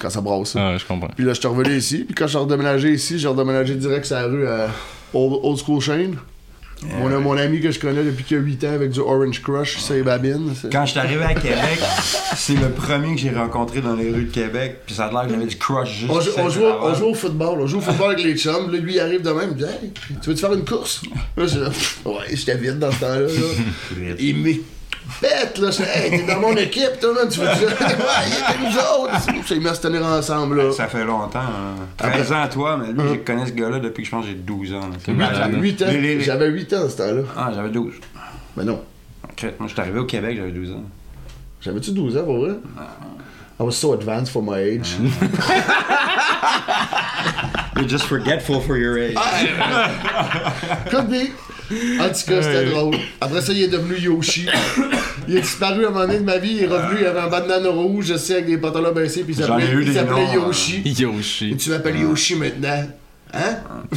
[0.00, 0.56] quand ça brasse.
[0.56, 1.10] Ah, ouais, je comprends.
[1.14, 2.04] Puis là, je suis revenu ici.
[2.06, 4.68] Puis quand je suis redéménagé ici, j'ai redéménagé direct sur la rue à
[5.12, 6.16] Old, Old School Shane.
[6.98, 9.78] Mon, mon ami que je connais depuis qu'il a 8 ans avec du Orange Crush,
[9.78, 10.52] c'est Babine.
[10.70, 11.78] Quand je suis arrivé à Québec,
[12.36, 14.80] c'est le premier que j'ai rencontré dans les rues de Québec.
[14.86, 16.10] Puis ça a l'air que j'avais du crush juste.
[16.10, 18.70] On, joue, on, joue, on joue au football, on joue au football avec les chums.
[18.72, 19.92] Là, lui, il arrive de même, il dit Hey,
[20.22, 21.02] tu veux-tu faire une course?
[21.36, 21.58] Là, je
[22.08, 23.20] Ouais, j'étais vite dans ce temps-là.
[23.20, 24.14] là.
[24.18, 24.60] il
[25.20, 25.68] pète, là.
[25.94, 27.76] Hey, t'es dans mon équipe, toi, tu veux dire?
[27.80, 29.20] Ouais, nous autres.
[29.46, 30.72] Ça, il m'a se tenir ensemble, là.
[30.72, 31.40] Ça fait longtemps.
[31.40, 31.86] hein.
[31.96, 34.36] 13 ans, toi, mais lui, je connais ce gars-là depuis que je pense que j'ai
[34.36, 34.80] 12 ans.
[34.80, 34.96] là.
[35.04, 35.54] C'est Huit- malade.
[35.60, 35.86] huit ans.
[36.20, 37.22] J'avais 8 ans à ce temps-là.
[37.36, 37.94] Ah, j'avais 12.
[38.56, 38.82] Mais non.
[39.24, 40.84] Ok, Moi, je suis arrivé au Québec, j'avais 12 ans.
[41.60, 42.54] J'avais-tu 12 ans, pour vrai?
[43.60, 44.96] I was so advanced for my age.
[47.76, 49.16] You're just forgetful for your age.
[50.90, 51.30] Could be.
[51.70, 52.96] En tout cas, c'était drôle.
[53.20, 54.46] Après ça, il est devenu Yoshi.
[55.28, 56.54] Il a disparu à un moment donné de ma vie.
[56.56, 59.34] Il est revenu, il avait un bandana rouge, je sais, avec des pantalons baissés, puis
[59.34, 60.82] il s'appelait il Yoshi.
[60.84, 61.56] Et Yoshi.
[61.56, 62.84] tu m'appelles Yoshi maintenant.
[63.34, 63.56] Hein?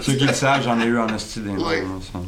[0.00, 2.18] Ceux qui le savent, j'en ai eu en hostie ça.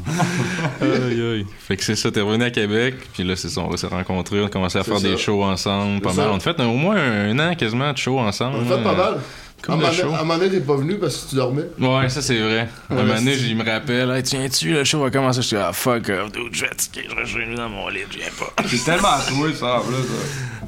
[0.84, 1.46] Aïe, aïe.
[1.58, 3.86] Fait que c'est ça, t'es revenu à Québec, puis là, c'est ça, on va se
[3.86, 5.08] rencontrer, on a commencé à faire ça.
[5.08, 6.28] des shows ensemble, pas mal.
[6.30, 8.58] On a fait un- au moins un, an quasiment de shows ensemble.
[8.58, 8.98] On a fait pas là.
[9.10, 9.20] mal.
[9.62, 10.02] Comme à un show.
[10.02, 11.64] donné- à un moment donné, t'es pas venu parce que tu dormais.
[11.80, 12.68] Ouais, ça c'est vrai.
[12.90, 15.42] Un Ouais, moment donné, il me rappelle, hey, tiens-tu, le show va commencer?
[15.42, 18.18] Je dis, ah fuck off, dude, je vais fatigué, je suis dans mon lit, je
[18.18, 18.52] viens pas.
[18.68, 19.96] C'est tellement toi, ça, en plus.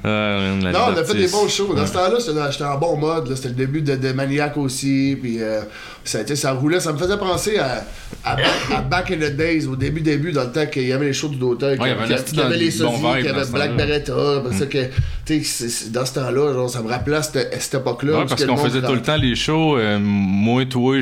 [0.04, 1.74] la Non, on a fait des bons shows.
[1.74, 3.28] Dans ce temps-là, j'étais en bon mode.
[3.28, 3.36] là.
[3.36, 5.16] C'était le début de, de Maniac aussi.
[5.20, 5.60] Puis euh,
[6.04, 6.80] ça, roulait.
[6.80, 7.84] Ça me faisait penser à,
[8.24, 8.36] à,
[8.76, 11.12] à Back in the Days, au début, début, dans le temps qu'il y avait les
[11.12, 11.70] shows du Dauteur.
[11.78, 13.76] Ouais, il y avait les sosies, qu'il y avait Black.
[13.76, 14.12] Beretta.
[14.58, 14.86] Ça, que,
[15.26, 18.18] tu sais, dans ce temps-là, genre, ça me rappelait à cette, cette époque-là.
[18.20, 21.00] Ouais, parce qu'on faisait tout le temps les shows, euh, moi, toi,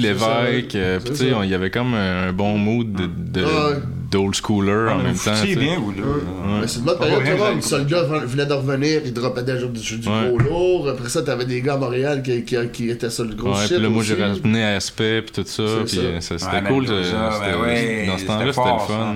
[0.00, 0.80] l'évêque, ouais.
[0.80, 3.06] euh, puis tu sais, il y avait comme un bon mood de,
[3.40, 3.76] de- Ouais.
[4.10, 5.34] D'old schooler en On même temps.
[5.34, 5.54] sais.
[5.56, 5.76] bien.
[6.60, 7.50] Mais c'est une bonne période, vois.
[7.50, 10.88] vous Le seul gars venait de revenir, il droppait des jours du, gros lourd.
[10.88, 13.74] Après ça, t'avais des gars à Montréal qui, étaient sur le gros Ouais, shit.
[13.74, 16.02] puis là, moi, j'ai ramené à Aspect, puis tout ça, C'est puis ça.
[16.02, 16.86] euh, ça, c'était cool.
[16.88, 19.14] euh, ça, c'était- ben ouais, dans ce temps-là, c'était le fun.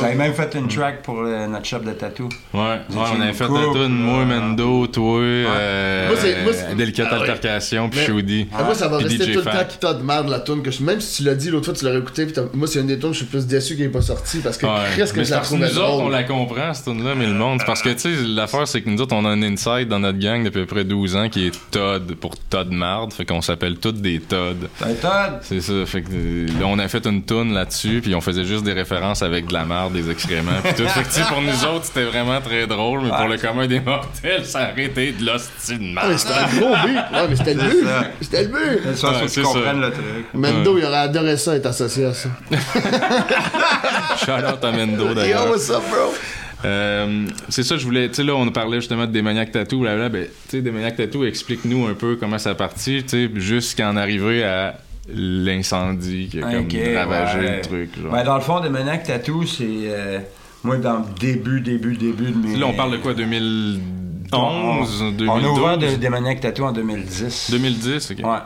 [0.00, 0.06] ça.
[0.06, 2.28] Avez même fait une track pour le- notre shop de tatou.
[2.54, 2.60] Ouais,
[2.96, 6.74] on avait une fait un tune, moi, euh, Mendo, toi, euh, Moi, c'est- moi, c'est-
[6.74, 7.16] Délicate Ah.
[7.16, 8.46] Altercation, puis Shoudi.
[8.56, 9.50] Ah, moi, ça va rester tout le temps
[9.80, 10.62] tas de merde, la tune.
[10.82, 12.26] Même si tu l'as dit l'autre fois, tu l'aurais écouté.
[12.54, 14.29] Moi, c'est une des tunes, je suis plus déçu qu'elle n'est pas sortie.
[14.38, 14.72] Parce que Ouais.
[14.96, 17.26] qu'est-ce que Mais je la parce que nous autres, on la comprend, cette tune-là, mais
[17.26, 17.60] le monde.
[17.66, 20.18] Parce que, tu sais, l'affaire, c'est que nous autres, on a un inside dans notre
[20.18, 23.12] gang depuis à peu près 12 ans qui est Todd pour Todd Marde.
[23.12, 24.68] Fait qu'on s'appelle tous des Todd.
[24.86, 25.40] Hey, Todd!
[25.42, 25.72] C'est ça.
[25.86, 28.72] Fait que euh, là, on a fait une tune là-dessus, puis on faisait juste des
[28.72, 30.86] références avec de la marde, des excréments, puis tout.
[30.88, 33.66] Fait que, tu sais, pour nous autres, c'était vraiment très drôle, mais pour le commun
[33.66, 36.16] des mortels, ça aurait été de l'hostie de mais marde.
[36.16, 36.96] c'était un gros but.
[36.96, 37.86] Ouais, mais c'était le but.
[38.20, 38.80] C'était le but.
[38.92, 39.42] Tu ça.
[39.42, 40.04] comprennes le truc.
[40.34, 42.28] Mendo, il aurait adoré ça, être associé à ça.
[44.24, 45.50] Shout out à Mendo, Yo, d'ailleurs.
[45.50, 46.12] what's up, bro?
[46.64, 48.08] Euh, c'est ça, je voulais.
[48.08, 50.08] Tu sais, là, on parlait justement de Démoniac Tattoo, blablabla.
[50.20, 53.88] Ben, tu sais, Démoniac Tattoo, explique-nous un peu comment ça a parti, tu sais, jusqu'à
[53.88, 54.78] en arriver à
[55.08, 57.56] l'incendie qui a comme ravagé ouais.
[57.56, 57.90] le truc.
[58.00, 58.12] Genre.
[58.12, 59.64] Ben, dans le fond, des Maniac Tattoo, c'est.
[59.64, 60.18] euh,
[60.62, 62.56] moi, dans le début, début, début de mes.
[62.56, 63.80] Là, on parle de quoi 2011
[64.30, 67.50] 2012 On a ouvert des Maniac Tattoo en 2010.
[67.50, 68.18] 2010, ok.
[68.26, 68.38] Ouais.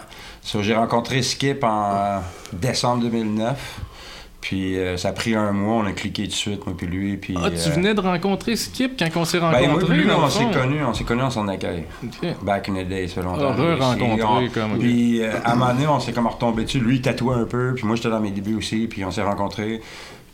[0.42, 2.18] So, j'ai rencontré Skip en euh,
[2.52, 3.80] décembre 2009.
[4.44, 6.86] Puis euh, ça a pris un mois, on a cliqué tout de suite, moi puis
[6.86, 7.16] lui.
[7.16, 9.86] Puis, Ah, tu euh, venais de rencontrer Skip quand on s'est Ben, moi rencontrés?
[9.86, 11.84] puis lui, on s'est connus, on s'est connus en son accueil.
[12.42, 13.48] Back in the day, ça fait longtemps.
[13.48, 14.78] Ah, re-rencontré, On- comme.
[14.78, 16.78] Puis euh, à un moment donné, on s'est comme retombé dessus.
[16.78, 19.22] Lui, il tatouait un peu, puis moi, j'étais dans mes débuts aussi, puis on s'est
[19.22, 19.80] rencontrés.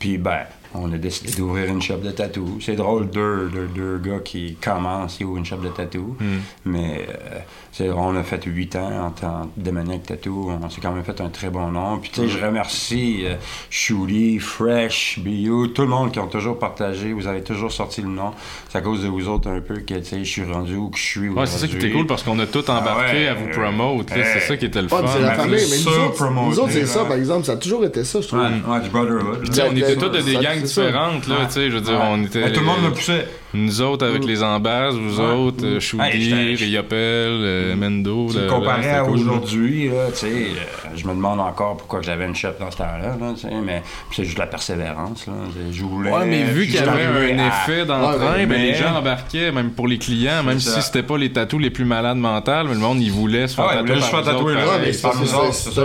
[0.00, 0.40] Puis ben,
[0.74, 2.58] on a décidé d'ouvrir une shop de tatou.
[2.60, 6.16] C'est drôle, deux, deux, deux gars qui commencent, ils ouvrent une shop de tatou.
[6.20, 6.38] Hmm.
[6.64, 7.38] Mais euh,
[7.72, 10.50] c'est- on a fait huit ans en tant que Démoniac Tattoo.
[10.62, 11.98] On s'est quand même fait un très bon nom.
[11.98, 13.34] Puis tu sais, je remercie euh,
[13.68, 17.12] Shuli, Fresh, BU, tout le monde qui ont toujours partagé.
[17.12, 18.32] Vous avez toujours sorti le nom.
[18.68, 20.90] C'est à cause de vous autres un peu que tu sais, je suis rendu où
[20.90, 23.12] que je suis Ouais, c'est ça qui était cool parce qu'on a tout embarqué Ah
[23.12, 24.08] ouais, à vous promote.
[24.14, 25.06] c'est ça qui était le Ouais, fun.
[25.06, 25.52] c'est la famille.
[25.54, 27.44] Mais ça, nous autres, promoter, nous autres, c'est ça, par exemple.
[27.46, 28.40] Ça a toujours été ça, je trouve.
[28.40, 29.42] Ouais, ouais, du brotherhood.
[29.46, 29.68] Tu sais, là.
[29.72, 30.59] on était tous de des ça, gangs c'est ça.
[30.62, 32.42] Différentes, là, tu sais, je veux dire, on était...
[32.42, 33.26] Ouais, tout le monde me poussait.
[33.52, 35.26] Nous autres avec les embasses, vous Ouais.
[35.34, 38.28] autres, euh, Hey, Choudi, j'étais- Riopel, euh, Mendo.
[38.30, 38.42] Tu là,
[38.80, 42.50] c'était à aujourd'hui, là, tu sais, euh, je me demande encore pourquoi j'avais une shop
[42.60, 43.34] dans ce temps-là, là,
[43.64, 43.82] mais
[44.12, 45.32] c'est juste la persévérance, là.
[45.72, 46.10] Je voulais.
[46.12, 48.94] Ouais, mais vu qu'il y avait un à- effet d'entrain, Ouais, ben, mais- les gens
[48.96, 52.66] embarquaient, même pour les clients, même si c'était pas les tatous les plus malades mentales,
[52.68, 54.00] mais le monde, il voulait se faire Ah ouais, tatouer.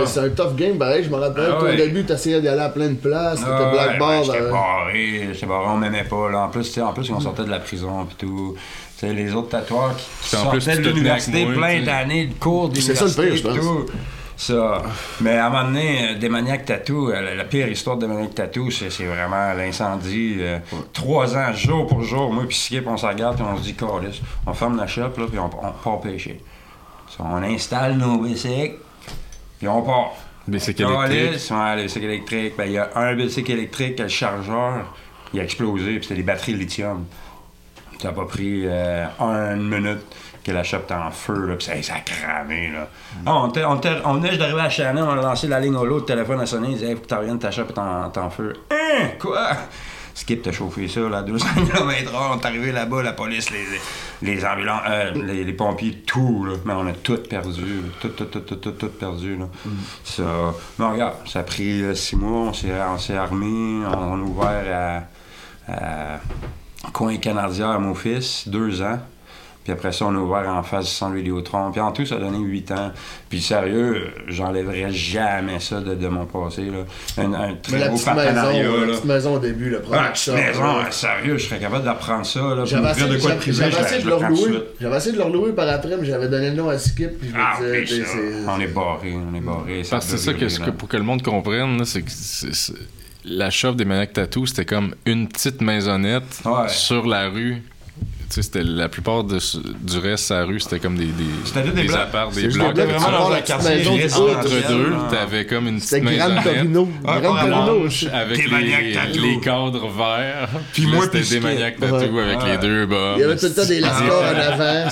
[0.06, 1.04] c'est un tough game, pareil.
[1.04, 3.40] Je me rappelle Ah qu'au début, t'essayais d'y aller à plein de places.
[3.40, 4.26] T'étais Ah, ouais, blackboard.
[4.26, 6.30] ben, J'étais euh, barré, j'étais barré, on m'aimait pas.
[6.30, 6.44] Là.
[6.44, 8.54] En plus, tu sais, en plus, on sortait de la prison et tout.
[8.98, 12.34] Tu sais, les autres tatoueurs qui Puis plus, sortaient tu de l'université plein d'années de
[12.34, 13.66] cours C'est ça le d'université pire, je et pense.
[13.66, 13.86] tout.
[14.38, 14.82] Ça.
[15.22, 18.34] Mais à un moment donné, euh, Démoniaque Tattoo, euh, la, la pire histoire de Démoniaque
[18.34, 20.36] Tattoo, c'est c'est vraiment l'incendie.
[20.40, 20.58] euh,
[20.92, 23.74] Trois ans, jour pour jour, moi puis Skip, on se regarde, puis on se dit,
[23.74, 26.38] Carlis, on ferme la shop, là, puis on, on part pêcher.
[27.08, 28.76] Ça, on installe nos bicycles,
[29.58, 30.12] puis on part.
[30.46, 31.50] Bicycle électrique.
[31.50, 32.52] ouais, le bicycle électrique.
[32.58, 34.94] Ben, il y a un bicycle électrique, le chargeur,
[35.32, 37.06] il a explosé, puis c'était des batteries lithium.
[38.00, 40.00] Ça a pas pris euh, une minute
[40.44, 42.88] que la shop était en feu, là, puis ça, ça a cramé, là.
[43.26, 45.58] Ah, on, était- on, était- on venait juste d'arriver à Shannon, on a lancé la
[45.58, 47.50] ligne au lot, le téléphone a sonné, il disait, hey, faut que tu reviennes, ta
[47.50, 47.78] shop est
[48.18, 48.52] en, feu.
[48.70, 49.08] Hein?
[49.18, 49.48] Quoi?
[50.14, 53.64] Skip t'a chauffé ça, là, 200 km heure, on est arrivé là-bas, la police, les,
[54.22, 56.54] les, ambulances, euh, les, les pompiers, tout, là.
[56.64, 59.46] Mais on a tout perdu, tout, tout, tout, tout, tout, tout perdu, là.
[60.04, 60.22] Ça,
[60.78, 64.14] mais regarde, ça a pris euh, six mois, on s'est, on s'est armé, on, on
[64.14, 65.06] a ouvert
[65.68, 66.20] à, à
[66.92, 68.98] Coin Canardière à mon fils, deux ans.
[69.64, 71.72] Puis après ça, on a ouvert en face du centre Vidéotron.
[71.72, 72.92] Puis en tout, ça a donné huit ans.
[73.28, 76.66] Puis sérieux, j'enlèverais jamais ça de, de mon passé.
[76.66, 76.84] Là.
[77.18, 78.62] Un, un Mais très la beau petite, maison, partenariat.
[78.62, 78.86] la là.
[78.92, 80.84] petite maison au début, le Ah, premier shop, maison, là.
[80.86, 82.40] hein, sérieux, je serais capable d'apprendre ça.
[82.64, 84.52] J'avais essayé, de quoi de privé, essayé de le le prends tout de relouer.
[84.52, 84.64] suite.
[84.80, 87.18] J'avais essayé de le relouer par après, mais j'avais donné le nom à Skip.
[87.18, 89.82] Puis je Ah, disais, oui, c'est- on est barré, on est barré.
[89.90, 92.10] Parce que c'est ça que, pour que le monde comprenne, c'est que
[93.26, 96.68] la shop des Maniacs Tattoo, c'était comme une petite maisonnette Ouais.
[96.68, 97.62] sur la rue.
[98.28, 101.12] Tu sais, c'était la plupart de, du reste de la rue, c'était comme des, des,
[101.44, 101.96] C'était des blocs.
[101.96, 102.74] apparts, des blocs.
[102.74, 106.42] des tu vraiment dans un quartier entre deux, t'avais comme une petite C'était Grand maisonnette.
[106.44, 106.88] Torino.
[107.06, 108.48] Ah, Grand ouais, Torino avec Des
[109.14, 110.48] les, les cadres verts.
[110.72, 111.86] Puis moi, c'était des maniaques Ouais.
[111.88, 112.36] avec Ouais.
[112.50, 113.12] les deux bas.
[113.16, 114.90] Il y avait tout le temps des lascars en avant.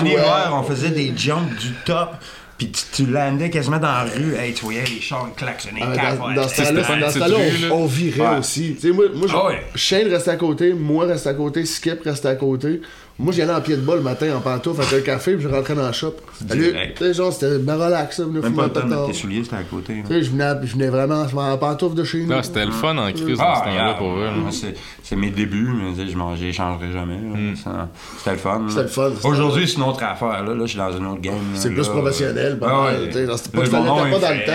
[0.00, 2.16] En hiver, on faisait des jumps du top,
[2.58, 4.34] puis tu, tu landais quasiment dans la rue.
[4.34, 5.80] Hey, tu voyais les chars klaxonner.
[5.82, 7.36] Ah, dans, dans ce temps-là,
[7.72, 8.38] on, virait Ouais.
[8.38, 8.74] aussi.
[8.80, 9.66] Tu sais, moi, moi je- Ah ouais.
[9.74, 12.80] Shane restait à côté, moi restais à côté, Skip restait à côté.
[13.18, 15.42] Moi, j'y allais en pied de bol le matin en pantoufle avec un café, puis
[15.44, 16.16] je rentrais dans le shop.
[16.46, 16.74] Salut.
[16.98, 18.24] Tu genre, c'était ben relax, ça.
[18.24, 19.06] venez Même fumer pas un le temps de mettre pétard.
[19.06, 19.94] tes souliers, c'était à côté.
[19.94, 20.00] là.
[20.06, 22.28] Tu sais, je venais, je venais vraiment en pantoufle de chez nous.
[22.28, 24.24] Là, c'était le fun en crise dans Ah, ce temps-là regarde, pour eux.
[24.24, 24.30] là.
[24.32, 27.14] moi, c'est, mes débuts, mais je m'en j'échangerai jamais.
[27.14, 27.56] là.
[27.64, 28.58] Ça- C'était le fun.
[28.58, 28.64] là.
[28.68, 30.42] C'était le fun, Aujourd'hui, c'est une autre affaire.
[30.44, 31.34] Là, là je suis dans une autre game.
[31.54, 31.92] C'est là, plus là.
[31.94, 33.26] professionnel, pas Ah mal, ouais.
[33.26, 34.52] genre, c'était pas Là, pas dans le temps,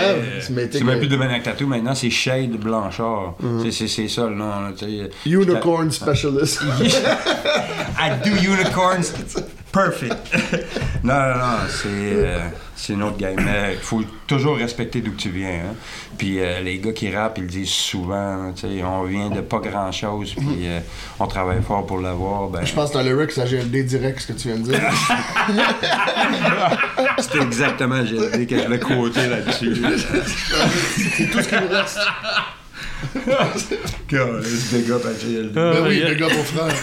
[0.70, 3.34] C'est même plus de Maniac Tattoo, maintenant c'est Shade Blanchard.
[3.64, 4.46] C'est- C'est c'est ça le nom.
[4.48, 4.70] là.
[5.26, 6.60] Unicorn Specialist.
[7.98, 9.12] I do unicorns.
[9.72, 10.16] Perfect.
[11.02, 12.40] non, non, non, c'est, euh,
[12.76, 13.36] c'est une autre game.
[13.42, 15.48] Mais il faut toujours respecter d'où tu viens.
[15.48, 15.74] hein.
[16.18, 18.52] Puis euh, les gars qui rappent, ils le disent souvent.
[18.52, 20.80] tu sais, on vient de pas grand-chose, puis euh,
[21.18, 22.48] on travaille fort pour l'avoir.
[22.48, 24.64] Ben, Je pense que dans le lyrics, ça GLD direct, ce que tu viens de
[24.64, 24.80] dire.
[27.18, 28.68] c'était exactement GLD que je
[29.30, 29.74] là-dessus.
[31.16, 31.98] C'est tout ce qui nous reste.
[33.56, 34.98] C'est des gars.
[35.54, 36.74] Ben oui, le gars, mon frère.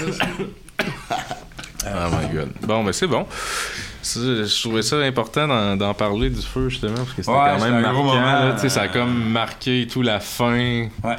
[1.86, 1.92] Hein.
[2.08, 2.50] Oh my god.
[2.62, 3.26] Bon, ben c'est bon.
[4.04, 7.82] Je trouvais ça important d'en, parler du feu, justement, parce que c'était Ouais, quand même
[7.82, 8.04] marquant.
[8.04, 8.58] moment, là.
[8.58, 11.16] Sais, ça a euh, comme marqué tout la fin Ouais.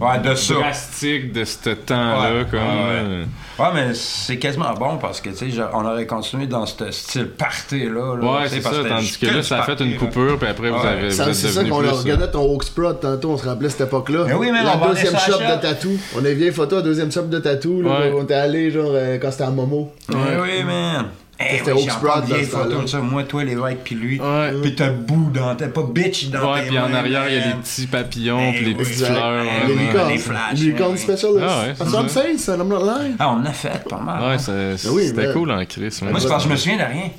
[0.00, 0.54] Ouais, de ça.
[0.54, 2.32] drastique de ce temps-là.
[2.34, 3.26] Ouais, comme,
[3.58, 6.90] ouais, mais c'est quasiment bon parce que, tu sais, genre, on aurait continué dans ce
[6.90, 7.88] style party-là.
[7.90, 8.82] là, Ouais, c'est parce ça.
[8.82, 10.86] que Tandis que là, ça a fait une coupure, puis après, vous, Ouais.
[10.88, 13.68] avez, vous Ça, C'est ça qu'on euh, regardé ton Hawk Sprout tantôt, on se rappelait
[13.70, 14.24] cette époque-là.
[14.26, 15.38] Mais oui, mais la on deuxième shop shop.
[15.38, 15.90] de tatou.
[16.16, 17.82] On a une photo à la deuxième shop de tatou.
[17.82, 18.12] Là, Ouais.
[18.16, 19.92] On était allé genre euh, quand c'était à Momo.
[20.10, 21.06] Ouais, oui, man.
[21.38, 21.86] Hey, C'était oui,
[22.26, 22.98] vieille photo de ça.
[22.98, 24.18] Moi, toi, l'évêque, puis lui.
[24.18, 24.52] Ouais.
[24.62, 25.66] Puis t'as bout dans tes...
[25.66, 28.54] Pas bitch dans Ouais, tes puis en arrière, il y a des petits papillons, Ben
[28.54, 29.42] puis les petites fleurs.
[29.42, 29.46] Oui.
[29.46, 29.74] ouais.
[29.74, 30.08] L'unicorn.
[30.08, 30.96] les flashs, L'unicorn ouais.
[30.96, 31.44] specialist.
[31.46, 32.22] Ah ouais, c'est That's what I'm ça.
[32.22, 33.16] saying, son, I'm not lying.
[33.18, 34.22] Ah, on en a fait pas mal.
[34.30, 35.98] Ouais, c'est- oui, c'était cool en Chris.
[36.02, 37.10] Moi, c'est parce que je me souviens de rien.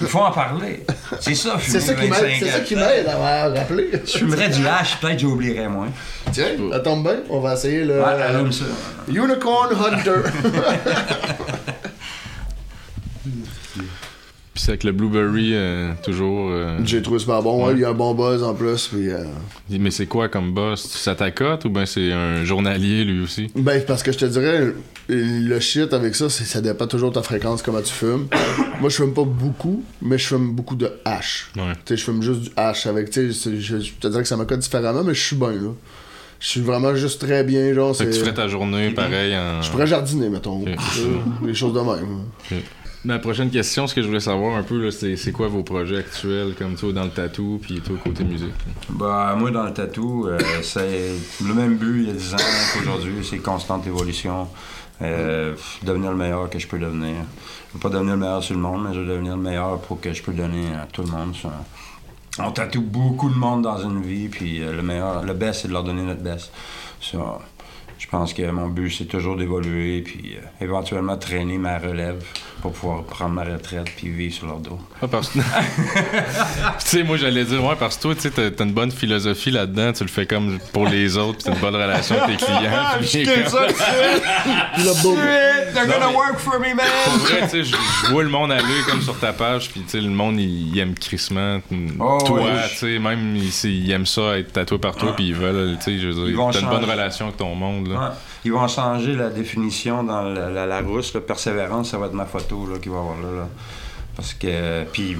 [0.00, 0.84] Il faut en parler.
[1.20, 3.90] C'est ça, C'est ça qui m'aide c'est ça qui m'aide à m'avoir rappelé.
[4.04, 5.86] Je fumerais du hash, peut-être j'oublierais moins.
[6.32, 8.64] Tiens, ça tombe bien, on va essayer le Ouais, allume ça.
[9.08, 10.28] Unicorn Hunter.
[14.58, 16.48] Puis c'est avec le Blueberry, euh, toujours.
[16.50, 18.88] euh, J'ai trouvé super bon, ouais, il y a un bon buzz en plus.
[18.88, 19.22] Puis, euh,
[19.70, 23.52] Mais c'est quoi comme boss Ça t'accote ou ben c'est un journalier lui aussi?
[23.54, 24.72] Ben, parce que je te dirais,
[25.08, 28.26] le shit avec ça, c'est ça dépend toujours de ta fréquence, comment tu fumes.
[28.80, 31.52] Moi, je fume pas beaucoup, mais je fume beaucoup de hash.
[31.56, 31.62] Ouais.
[31.84, 34.28] Tu sais, je fume juste du hash avec, tu sais, je, je te dirais que
[34.28, 35.70] ça m'accote différemment, mais je suis bien, là.
[36.40, 39.60] Je suis vraiment juste très bien, genre, Fait que tu ferais ta journée pareil en.
[39.62, 40.64] Je pourrais jardiner, mettons.
[41.44, 42.62] Les choses de même.
[43.04, 46.54] Ma prochaine question, ce que je voulais savoir un peu, c'est, quoi vos projets actuels,
[46.58, 48.54] comme toi dans le tatou, puis toi côté musique?
[48.90, 51.12] Bah, moi, dans le tatou, euh, c'est
[51.44, 52.38] le même but il y a 10 ans
[52.74, 53.14] qu'aujourd'hui.
[53.22, 54.48] C'est constante évolution.
[55.00, 57.14] Euh, devenir le meilleur que je peux devenir.
[57.68, 59.80] Je veux pas devenir le meilleur sur le monde, mais je veux devenir le meilleur
[59.82, 61.34] pour que je peux donner à tout le monde.
[62.40, 65.68] On tatoue beaucoup de monde dans une vie, puis euh, le meilleur, le best, c'est
[65.68, 66.50] de leur donner notre best.
[67.98, 72.22] Je pense que mon but, c'est toujours d'évoluer, puis euh, éventuellement traîner ma relève
[72.62, 74.78] pour pouvoir prendre ma retraite puis vivre sur leur dos.
[75.02, 75.38] Ah, parce que.
[75.38, 75.44] tu
[76.78, 79.92] sais, moi, j'allais dire, ouais, parce que toi, tu sais, t'as une bonne philosophie là-dedans,
[79.92, 82.84] tu le fais comme pour les autres, puis t'as une bonne relation avec tes clients.
[83.00, 85.18] puis Puis là, boum.
[85.74, 86.86] They're gonna work for me, man!
[87.04, 89.90] Pour vrai, tu sais, je vois le monde aller comme sur ta page, puis tu
[89.90, 91.60] sais, le monde, il, aime crissement.
[92.00, 95.76] Oh, toi, tu sais, même, il, aime ça, être tatoué par toi, puis ils veulent,
[95.78, 98.00] tu sais, je veux dire, t'as une bonne relation avec ton monde, là.
[98.00, 98.14] Ouais.
[98.44, 101.12] Ils vont changer la définition dans la, la, la rousse.
[101.26, 103.48] Persévérance, ça va être ma photo là, qu'il va y avoir là, là.
[104.16, 104.84] Parce que.
[104.84, 105.16] Puis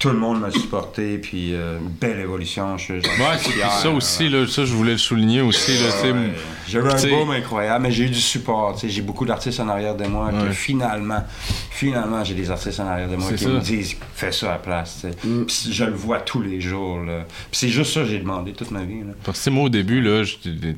[0.00, 2.76] tout le monde m'a supporté, puis euh, une belle évolution.
[2.78, 5.72] Je Ouais, fier, ça aussi, là, ça, je voulais le souligner aussi.
[5.72, 6.32] Ouais.
[6.66, 8.76] J'avais un boom incroyable, mais j'ai eu du support.
[8.82, 10.52] J'ai beaucoup d'artistes en arrière de moi que Ouais.
[10.52, 11.22] finalement,
[11.70, 13.50] finalement, j'ai des artistes en arrière de moi qui ça.
[13.50, 15.04] me disent fais ça à la place.
[15.22, 15.42] Mm.
[15.70, 17.00] Je le vois tous les jours.
[17.00, 17.24] là.
[17.50, 19.00] Puis c'est juste ça que j'ai demandé toute ma vie.
[19.00, 19.12] là.
[19.24, 20.22] Parce que, tu sais, moi, au début, là,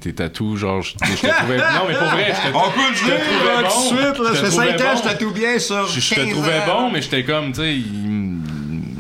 [0.01, 1.57] tes tatous, genre, je, te trouvais.
[1.73, 3.69] Non, mais pour vrai, je te, On peut le je te dire trouvais là, bon.
[3.69, 4.19] tout de suite.
[4.19, 4.97] Là, ça fait trouvais 5 ans, bon.
[4.99, 5.85] je tatoue bien ça.
[5.95, 8.12] Je, je te trouvais bon, mais j'étais comme, tu sais, il-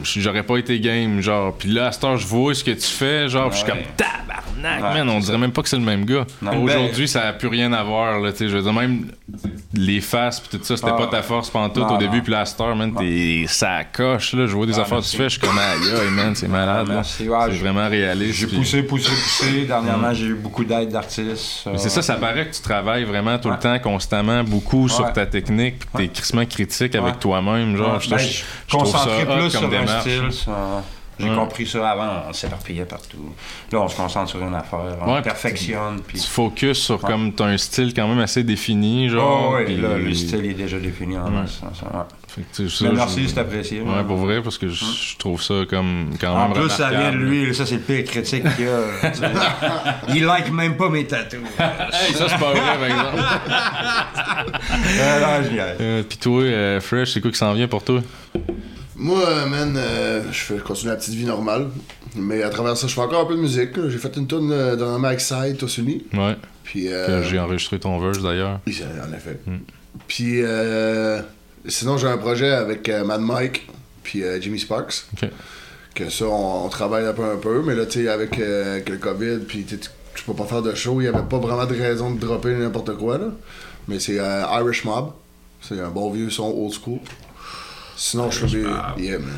[0.05, 1.55] j'aurais pas été game, genre.
[1.57, 3.79] Puis là, à cette heure, je vois ce que tu fais, genre, je suis comme
[4.62, 6.25] tabarnak, Ouais, man, on dirait même pas que c'est le même gars.
[6.62, 9.07] Aujourd'hui, ça a plus rien à voir, là, tu sais, je veux dire, même
[9.75, 10.96] les faces, puis tout ça, c'était Ah.
[10.98, 14.35] pas ta force pendant tout Non, au début, puis cette heure, man, t'es ça coche,
[14.35, 16.48] là, je vois des Ah, affaires que tu fais, je suis comme, aïe, man, c'est
[16.48, 17.03] malade, là.
[17.05, 18.35] C'est vraiment réaliste.
[18.40, 19.64] J'ai poussé, poussé, poussé.
[19.66, 21.64] Dernièrement, j'ai eu beaucoup d'aide d'artistes.
[21.66, 23.55] Mais c'est ça, ça paraît que tu travailles vraiment tout Ouais.
[23.55, 28.11] le temps, constamment, beaucoup sur ta technique, puis t'es crissement critique avec toi-même, genre, je,
[28.11, 30.01] ben, hot plus comme sur un démarche.
[30.03, 30.33] style.
[30.33, 30.83] ça-
[31.22, 31.37] J'ai Ouais.
[31.37, 33.32] compris ça avant, on s'éparpillait partout.
[33.70, 35.96] Là, on se concentre sur une affaire, on Ouais, puis perfectionne.
[35.98, 36.18] Tu Puis...
[36.20, 39.50] focus sur comme t'as un style quand même assez défini, genre.
[39.50, 41.61] Oh, ouais, puis- là, le style est déjà défini en masse,
[42.80, 43.80] Mais merci, c'est apprécié.
[43.82, 46.52] Ouais, pour vrai, parce que je, je trouve ça comme quand En même.
[46.58, 48.80] plus, ça vient de lui, ça c'est le pire critique qu'il y a.
[50.14, 51.40] Il like même pas mes tatous.
[51.92, 53.22] Hey, ça, c'est pas vrai, par exemple.
[55.00, 55.76] Euh, non, je niaise.
[55.80, 58.00] Euh, Puis toi, euh, Fresh, c'est quoi qui s'en vient pour toi?
[59.03, 61.69] Moi, euh, man, euh, je fais continue la petite vie normale.
[62.15, 63.71] Mais à travers ça, je fais encore un peu de musique.
[63.88, 66.05] J'ai fait une tune euh, dans Max Side, Unis.
[66.15, 66.37] Ouais.
[66.62, 66.93] Puis.
[66.93, 68.61] Euh, J'ai enregistré ton verse d'ailleurs.
[68.67, 69.41] oui, en effet.
[70.07, 71.21] Puis, euh,
[71.67, 73.67] sinon, j'ai un projet avec Mad Mike,
[74.05, 75.05] puis Jimmy Sparks.
[75.95, 77.62] Que ça, on, on travaille un peu, un peu.
[77.67, 80.75] Mais là, tu sais, avec, euh, avec le COVID, puis tu peux pas faire de
[80.75, 83.27] show, il y avait pas vraiment de raison de dropper n'importe quoi, là.
[83.88, 85.12] Mais c'est euh, Irish Mob.
[85.61, 86.99] C'est un bon vieux son old school.
[87.96, 89.02] Sinon, je fais des.
[89.02, 89.28] Yeah, man.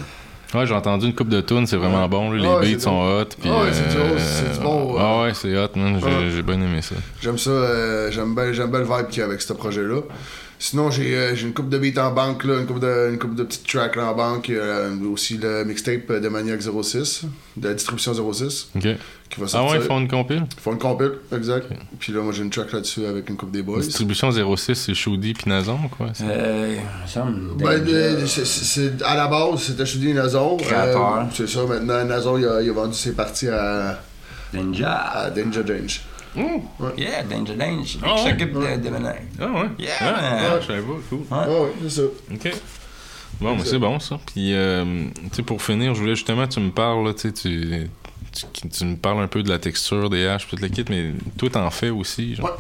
[0.55, 2.31] Ouais, j'ai entendu une coupe de tunes, c'est vraiment bon.
[2.31, 3.25] Les Ah ouais, beats sont hot.
[3.41, 6.01] Puis, Ah ouais, c'est du euh, haut, c'est du bon, Ah ouais, c'est hot, man.
[6.33, 6.95] J'ai bien aimé ça.
[7.21, 8.53] J'aime ça, euh, j'aime bien, le
[8.85, 10.03] vibe qu'il y a avec ce projet-là.
[10.57, 13.19] Sinon, j'ai euh, j'ai une coupe de beats en banque, là, une coupe de, une
[13.19, 14.49] coupe de petites tracks là, en banque.
[14.51, 17.25] euh, aussi le mixtape de Maniac 06,
[17.57, 18.87] de la distribution 06, Ok.
[19.35, 20.45] Qui va Ah ouais, ils font une compile?
[20.57, 21.67] Ils font une compile, exact.
[21.99, 23.81] Puis là, moi, j'ai une track là-dessus avec une coupe des boys.
[23.81, 26.09] Distribution 06, c'est Shoudi puis Nazon, quoi.
[26.15, 26.77] c'est- Euh,
[27.25, 27.55] me.
[27.55, 30.57] Ben, c'est- à la base, c'était Judy Nazon.
[30.57, 31.27] Créateur.
[31.33, 33.99] c'est ça, maintenant, Nazon, il a, il a vendu ses parties à,
[34.53, 34.85] Danger.
[34.85, 36.01] à Danger Danger.
[36.97, 37.99] Yeah, Danger Danger.
[38.03, 38.31] Ah Qui ouais?
[38.31, 39.17] s'occupe de, de ménage.
[39.41, 39.69] Ah ouais?
[39.79, 41.21] Yeah, Ah, ah, je savais pas, cool.
[41.31, 42.03] Ah ouais, c'est ça.
[42.33, 42.53] Ok.
[43.41, 44.19] Bon, mais c'est bon ça.
[44.33, 44.85] Puis, euh,
[45.31, 47.89] tu sais, pour finir, je voulais justement, tu me parles, là, tu sais, tu,
[48.35, 51.49] tu, tu me parles un peu de la texture des haches, toute l'équipe, mais toi,
[51.51, 52.35] t'en fais aussi.
[52.35, 52.47] Genre.
[52.47, 52.53] Ouais.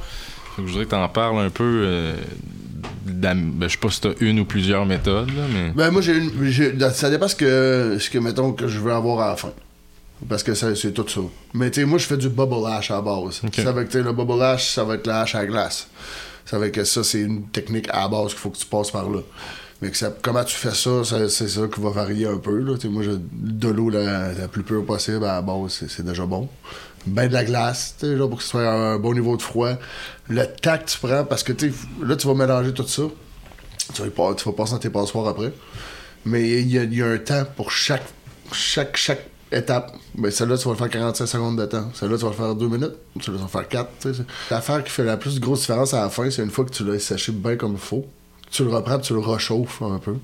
[0.58, 1.82] Je voudrais que t'en parles un peu.
[1.84, 2.14] euh,
[3.06, 5.70] ben, je sais pas si t'as une ou plusieurs méthodes, là, mais.
[5.74, 6.44] Ben moi j'ai une.
[6.50, 9.52] j'ai- Ça dépend ce que, ce que mettons que je veux avoir à la fin.
[10.28, 11.20] Parce que c'est tout ça.
[11.54, 13.42] Mais tu sais, moi je fais du bubble hash à la base.
[13.52, 15.88] Ça va que le bubble hash, ça va être la hache à glace.
[16.46, 18.90] Ça va que ça, c'est une technique à la base qu'il faut que tu passes
[18.90, 19.20] par là.
[19.84, 19.92] Mais
[20.22, 22.58] comment tu fais ça, c'est ça qui va varier un peu.
[22.58, 22.74] Là.
[22.88, 26.48] Moi, de l'eau la, plus pure possible à la c'est, déjà bon.
[27.06, 29.72] Ben de la glace, pour que ce soit un bon niveau de froid.
[30.30, 31.52] Le temps que tu prends, parce que
[32.02, 33.02] là, tu vas mélanger tout ça.
[33.92, 35.52] Tu vas, pas- passer dans tes passoires après.
[36.24, 38.06] Mais il y, a- un temps pour chaque,
[39.52, 39.94] étape.
[40.14, 41.90] Ben, celle-là, tu vas le faire 45 secondes de temps.
[41.92, 42.94] Celle-là, tu vas le faire 2 minutes.
[43.20, 43.90] Celle-là, tu vas le faire 4.
[44.00, 44.22] tu sais.
[44.50, 46.84] L'affaire qui fait la plus grosse différence à la fin, c'est une fois que tu
[46.86, 48.06] l'as séché bien comme il faut.
[48.54, 50.14] Tu le reprends, tu le réchauffes un peu.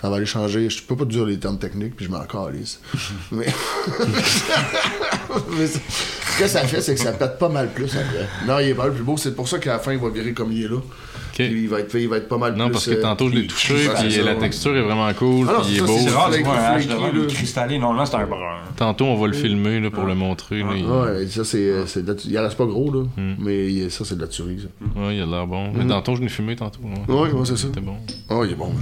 [0.00, 0.70] Ça va aller changer.
[0.70, 2.80] Je peux pas te dire les termes techniques, puis je m'en calisse.
[3.32, 3.52] Mais.
[5.58, 8.28] Mais ce que ça fait, c'est que ça pète pas mal plus après.
[8.46, 9.16] Non, il est pas le plus beau.
[9.16, 10.76] C'est pour ça qu'à la fin, il va virer comme il est là.
[11.48, 12.72] Puis il va être, il va être pas mal Non, plus.
[12.72, 15.52] parce que euh, tantôt je l'ai puis- touché, puis la texture est vraiment cool, Ah
[15.54, 15.98] non, puis il est ça, beau.
[15.98, 17.26] c'est rare, devant là.
[17.28, 17.78] cristallé.
[17.78, 18.58] Normalement, c'est un brun.
[18.76, 20.60] Tantôt, on va le filmer là, pour le montrer.
[20.60, 20.68] là.
[20.76, 20.84] il...
[20.84, 22.02] Ouais, ça, c'est.
[22.02, 23.02] de la- Il reste pas gros, là.
[23.16, 23.34] Hmm.
[23.38, 25.00] Mais ça, c'est de la tuerie, ça.
[25.00, 25.72] Ouais, il a l'air bon.
[25.74, 26.80] Mais tantôt, je l'ai fumé tantôt.
[27.08, 27.30] ouais.
[27.44, 27.66] C'est ça.
[27.68, 27.96] C'était bon.
[28.28, 28.72] Oh, il est bon,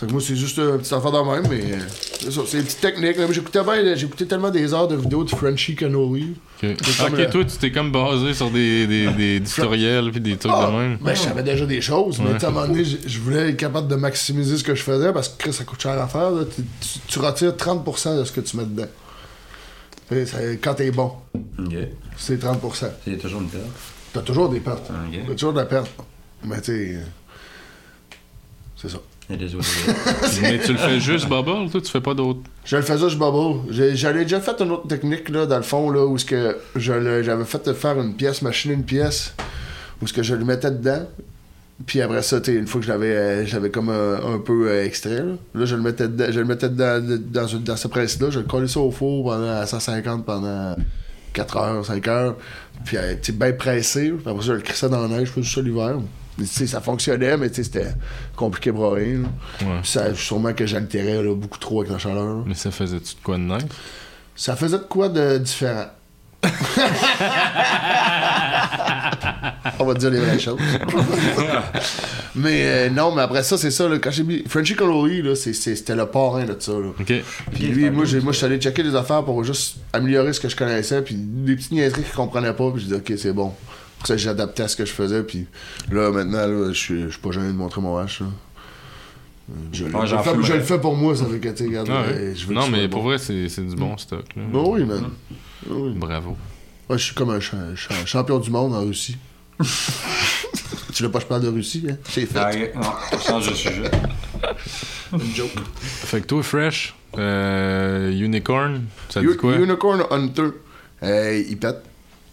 [0.00, 1.78] que moi, c'est juste une petite affaire de même, mais euh,
[2.20, 3.16] c'est ça, c'est une petite technique.
[3.16, 3.26] là.
[3.30, 6.34] J'écoutais bien, j'écoutais tellement des heures de vidéos de Frenchy Cannoli.
[6.62, 6.70] Ok,
[7.06, 10.52] Ok, le- toi, tu t'es comme basé sur des, des, des tutoriels puis des trucs
[10.54, 10.98] Ah, de même.
[11.00, 13.86] ben, je savais déjà des choses, mais à un moment donné, je voulais être capable
[13.86, 16.30] de maximiser ce que je faisais parce que ça coûte cher à faire.
[16.32, 16.42] là.
[16.44, 18.88] Tu, tu- tu retires 30% de ce que tu mets dedans.
[20.26, 21.12] Ça- quand t'es bon,
[22.16, 22.86] c'est 30%.
[23.04, 23.64] C'est toujours une perte?
[24.12, 24.90] T'as toujours des pertes.
[24.90, 25.18] Ok.
[25.26, 25.90] T'as toujours de la perte.
[26.44, 27.00] Mais tu sais, euh,
[28.76, 28.98] c'est ça.
[30.42, 32.40] Mais tu le fais juste bubble, toi, tu fais pas d'autres.
[32.64, 33.60] Je le faisais, je bubble.
[33.94, 36.92] J'avais déjà fait une autre technique, là, dans le fond, là, où ce que je
[36.92, 39.34] le- j'avais fait faire une pièce, machiner une pièce,
[40.02, 41.06] où ce que je le mettais dedans.
[41.86, 44.68] Puis après ça, une fois que je l'avais euh, je l'avais comme euh, un peu
[44.68, 47.00] euh, extrait, là, là, je le mettais dedans, je le mettais dedans,
[47.32, 50.76] dans, une- dans ce presse-là, je le collais ça au four pendant à 150 pendant
[51.32, 52.36] 4 heures, 5 heures.
[52.84, 54.10] Puis, tu bien pressé.
[54.10, 55.96] Puis après ça, je le crissais dans la neige, je faisais ça l'hiver.
[56.44, 57.92] Ça fonctionnait, mais tu sais, c'était
[58.36, 59.20] compliqué pour rien.
[59.60, 59.80] Ouais.
[59.84, 62.24] Ça, sûrement que j'altérais là, beaucoup trop avec la chaleur.
[62.38, 62.42] là.
[62.46, 63.64] Mais ça faisait-tu de quoi de nice?
[64.36, 65.86] Ça faisait de quoi de différent?
[69.80, 70.58] On va dire les vraies choses.
[72.34, 73.88] mais euh, non, mais après ça, c'est ça.
[73.88, 74.42] Là, quand j'ai mis.
[74.46, 74.74] Frenchy
[75.54, 76.72] c'est- c'était le parrain de ça.
[76.72, 76.88] Là.
[77.52, 80.40] Puis lui, moi, j'ai- moi, je suis allé checker des affaires pour juste améliorer ce
[80.40, 81.00] que je connaissais.
[81.02, 82.70] Puis des petites niaiseries qu'il comprenait pas.
[82.72, 83.52] Puis j'ai dit, ok, c'est bon.
[84.04, 85.22] Pour ça, j'ai adapté à ce que je faisais.
[85.22, 85.46] Puis
[85.90, 88.20] là, maintenant, là, je suis je pas gêné de montrer mon hache.
[88.20, 88.26] là.
[89.72, 90.46] Je, le- Ouais, je le fais, fumerais.
[90.46, 92.34] je le fais pour moi, ça fait que, tu sais, regarde, Ah ouais.
[92.36, 93.08] je veux non, mais pour bon.
[93.08, 94.24] vrai, c'est du bon stock.
[94.36, 94.42] Là.
[94.52, 95.04] Bah oui, man.
[95.32, 95.92] Ah oui.
[95.96, 96.36] Bravo.
[96.90, 99.16] Ouais, je suis comme un, cha- cha- champion du monde en Russie.
[100.92, 101.96] tu veux pas que je parle de Russie, hein?
[102.10, 102.38] C'est fait.
[102.38, 102.50] Ah,
[103.12, 103.90] non, change de sujet.
[105.14, 105.50] Une joke.
[105.82, 109.54] Fait que toi, Fresh, euh, Unicorn, ça U- dit quoi?
[109.56, 110.48] Unicorn Hunter.
[111.02, 111.82] Euh, il pète.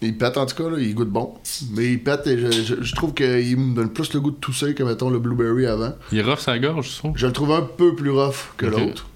[0.02, 1.34] Il pète en tout cas, là, il goûte bon.
[1.74, 4.36] Mais il pète et je, je- je trouve qu'il me donne plus le goût de
[4.36, 5.92] tousser que, mettons, le blueberry avant.
[6.10, 7.12] Il est rough sa gorge, je trouve.
[7.16, 9.06] Je le trouve un peu plus rough que l'autre.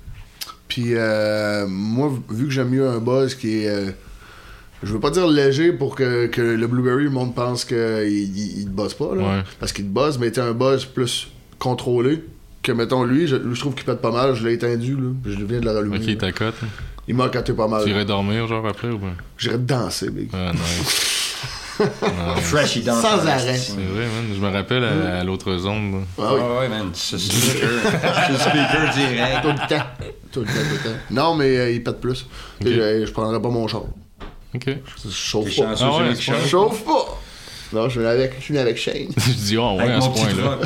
[0.68, 3.68] Puis euh, moi, vu que j'aime mieux un buzz qui est.
[3.68, 3.91] euh,
[4.82, 7.76] je veux pas dire léger pour que, que le blueberry, le monde pense qu'il
[8.09, 9.14] il, il te buzz pas.
[9.14, 9.43] Là, Ouais.
[9.59, 11.28] Parce qu'il te buzz, mais t'as un buzz plus
[11.59, 12.22] contrôlé.
[12.67, 14.35] Que mettons lui, je, je trouve qu'il pète pas mal.
[14.35, 15.11] Je l'ai étendu, là.
[15.23, 15.99] puis Je viens de le rallumer.
[15.99, 16.57] Ok, ta cote.
[17.07, 17.85] Il m'a encanté pas mal.
[17.85, 19.12] Tu irais dormir, genre, après ou pas?
[19.39, 20.31] J'irais danser, big.
[20.33, 21.37] Ah, nice.
[22.43, 23.03] Fresh, il danse.
[23.03, 23.57] Sans arrêt.
[23.57, 24.25] c'est vrai, man.
[24.35, 25.93] Je me rappelle à, à l'autre zone.
[25.93, 25.99] là.
[26.19, 26.41] Ah oui.
[26.43, 27.69] Ah ouais, man, c'est speaker.
[28.27, 29.43] c'est speaker direct.
[29.43, 29.85] Tout le temps.
[30.33, 30.97] Tout le temps, tout le temps.
[31.12, 32.27] Non, mais euh, il pète plus.
[32.61, 32.67] Ok.
[32.67, 33.83] Et Je, je prendrais pas mon char.
[34.55, 34.69] Ok.
[35.05, 35.77] Je chauffe T'es pas.
[35.77, 36.41] chanceux, Ah ouais, point-là.
[36.45, 37.21] Je chauffe pas.
[37.73, 39.09] Non, je suis avec, je suis avec Shane.
[39.17, 40.59] je dis, oh, ouais, Avec à ce point-là.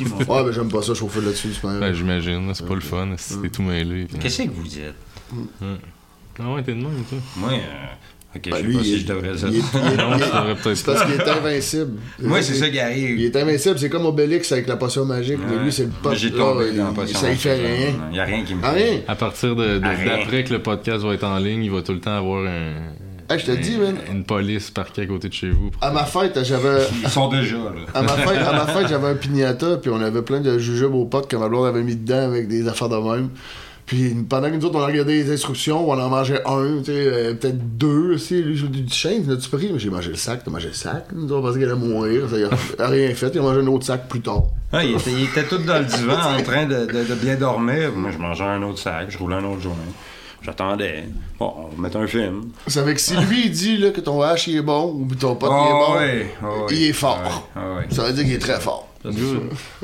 [0.00, 2.80] Il Ouais, mais j'aime pas ça, chauffer là-dessus, c'est pas Ben, j'imagine, c'est pas le
[2.80, 4.04] fun, si t'es tout mêlé.
[4.04, 4.80] puis- Qu'est-ce que vous dites?
[6.40, 7.18] Ah ouais, t'es de même, toi.
[7.36, 9.46] Moi, euh, ok, Ben, je sais lui, pas il si est- je devrais il ça.
[9.48, 11.92] est- il est- Non, il tu est- devrais peut-être C'est parce qu'il est invincible.
[12.22, 13.20] Moi, c'est ça qui Il arrive.
[13.20, 15.62] est invincible, c'est comme Obélix avec la potion magique, mais Ouais.
[15.64, 16.14] lui, c'est le pote.
[16.16, 17.18] J'ai tombé il- dans la potion.
[17.18, 17.92] Ça lui fait rien.
[18.10, 19.00] Il y a rien qui me Ah, rien.
[19.06, 20.06] À partir de, de- Arrête.
[20.06, 22.72] d'après que le podcast va être en ligne, il va tout le temps avoir un,
[23.30, 25.70] Hey, je te dis, man, une police parquée à côté de chez vous.
[25.80, 26.86] à ma fête, j'avais.
[27.02, 27.70] Ils sont déjà, là.
[27.94, 30.94] À ma fête, à ma fête, j'avais un pignata, puis on avait plein de jujubes
[30.94, 33.30] aux potes que ma blonde avait mis dedans avec des affaires de même.
[33.84, 36.92] Puis pendant que nous autres, on regardait les instructions, on en mangeait un, tu sais,
[36.94, 38.40] euh, peut-être deux aussi.
[38.40, 39.70] Lui, je lui dis, Shane, as-tu pris?
[39.72, 41.06] Mais j'ai mangé le sac, t'as mangé le sac.
[41.12, 42.22] Nous autres, on pensait qu'il allait mourir.
[42.30, 42.44] Ça, il
[42.82, 44.44] a rien fait, il a mangé un autre sac plus tard.
[44.72, 47.34] Ah, il, était, il était tout dans le divan en train de, de- de bien
[47.34, 47.90] dormir.
[47.94, 49.74] Moi, je mangeais un autre sac, je roulais un autre joint.
[50.42, 51.04] J'attendais.
[51.38, 52.50] Bon, on va mettre un film.
[52.66, 55.14] Ça fait que si lui, il dit là, que ton hache il est bon, ou
[55.14, 57.48] ton pote il est Ah bon, ah il est fort.
[57.54, 58.88] ah ça veut dire qu'il est très fort.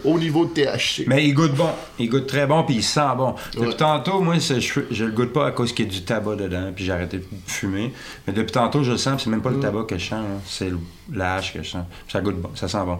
[0.04, 1.04] Au niveau de THC.
[1.08, 1.70] Mais il goûte bon.
[1.98, 3.34] Il goûte très bon, puis il sent bon.
[3.52, 3.74] Depuis Ouais.
[3.76, 6.36] tantôt, moi, c'est- je, je le goûte pas à cause qu'il y a du tabac
[6.36, 7.92] dedans, puis j'ai arrêté de fumer.
[8.26, 10.20] Mais depuis tantôt, je le sens, puis c'est même pas le tabac que je sens,
[10.24, 10.40] hein.
[10.46, 10.70] c'est
[11.12, 11.84] la hache que je sens.
[12.08, 12.98] Ça goûte bon, ça sent bon.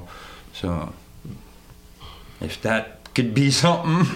[0.61, 0.89] Ça.
[2.41, 4.07] If that could be something.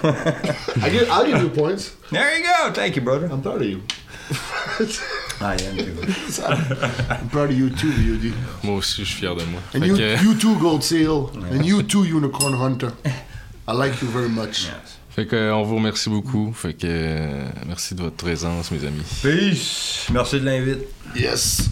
[0.83, 1.95] I give, I'll give you points.
[2.11, 2.73] There you go.
[2.73, 3.29] Thank you, brother.
[3.31, 3.83] I'm proud of you.
[5.41, 5.97] I am too.
[7.11, 8.33] I'm proud of you too, UD.
[8.63, 9.61] Moi aussi, je suis fier de moi.
[9.75, 11.31] And you, que, you too, Gold Seal.
[11.51, 12.93] And you too, Unicorn Hunter.
[13.67, 14.67] I like you very much.
[14.67, 14.99] Yes.
[15.11, 16.53] fait que, on vous remercie beaucoup.
[16.55, 19.03] Fait que, merci de votre présence, mes amis.
[19.23, 20.07] Peace.
[20.11, 20.85] Merci de l'invite.
[21.15, 21.69] Yes.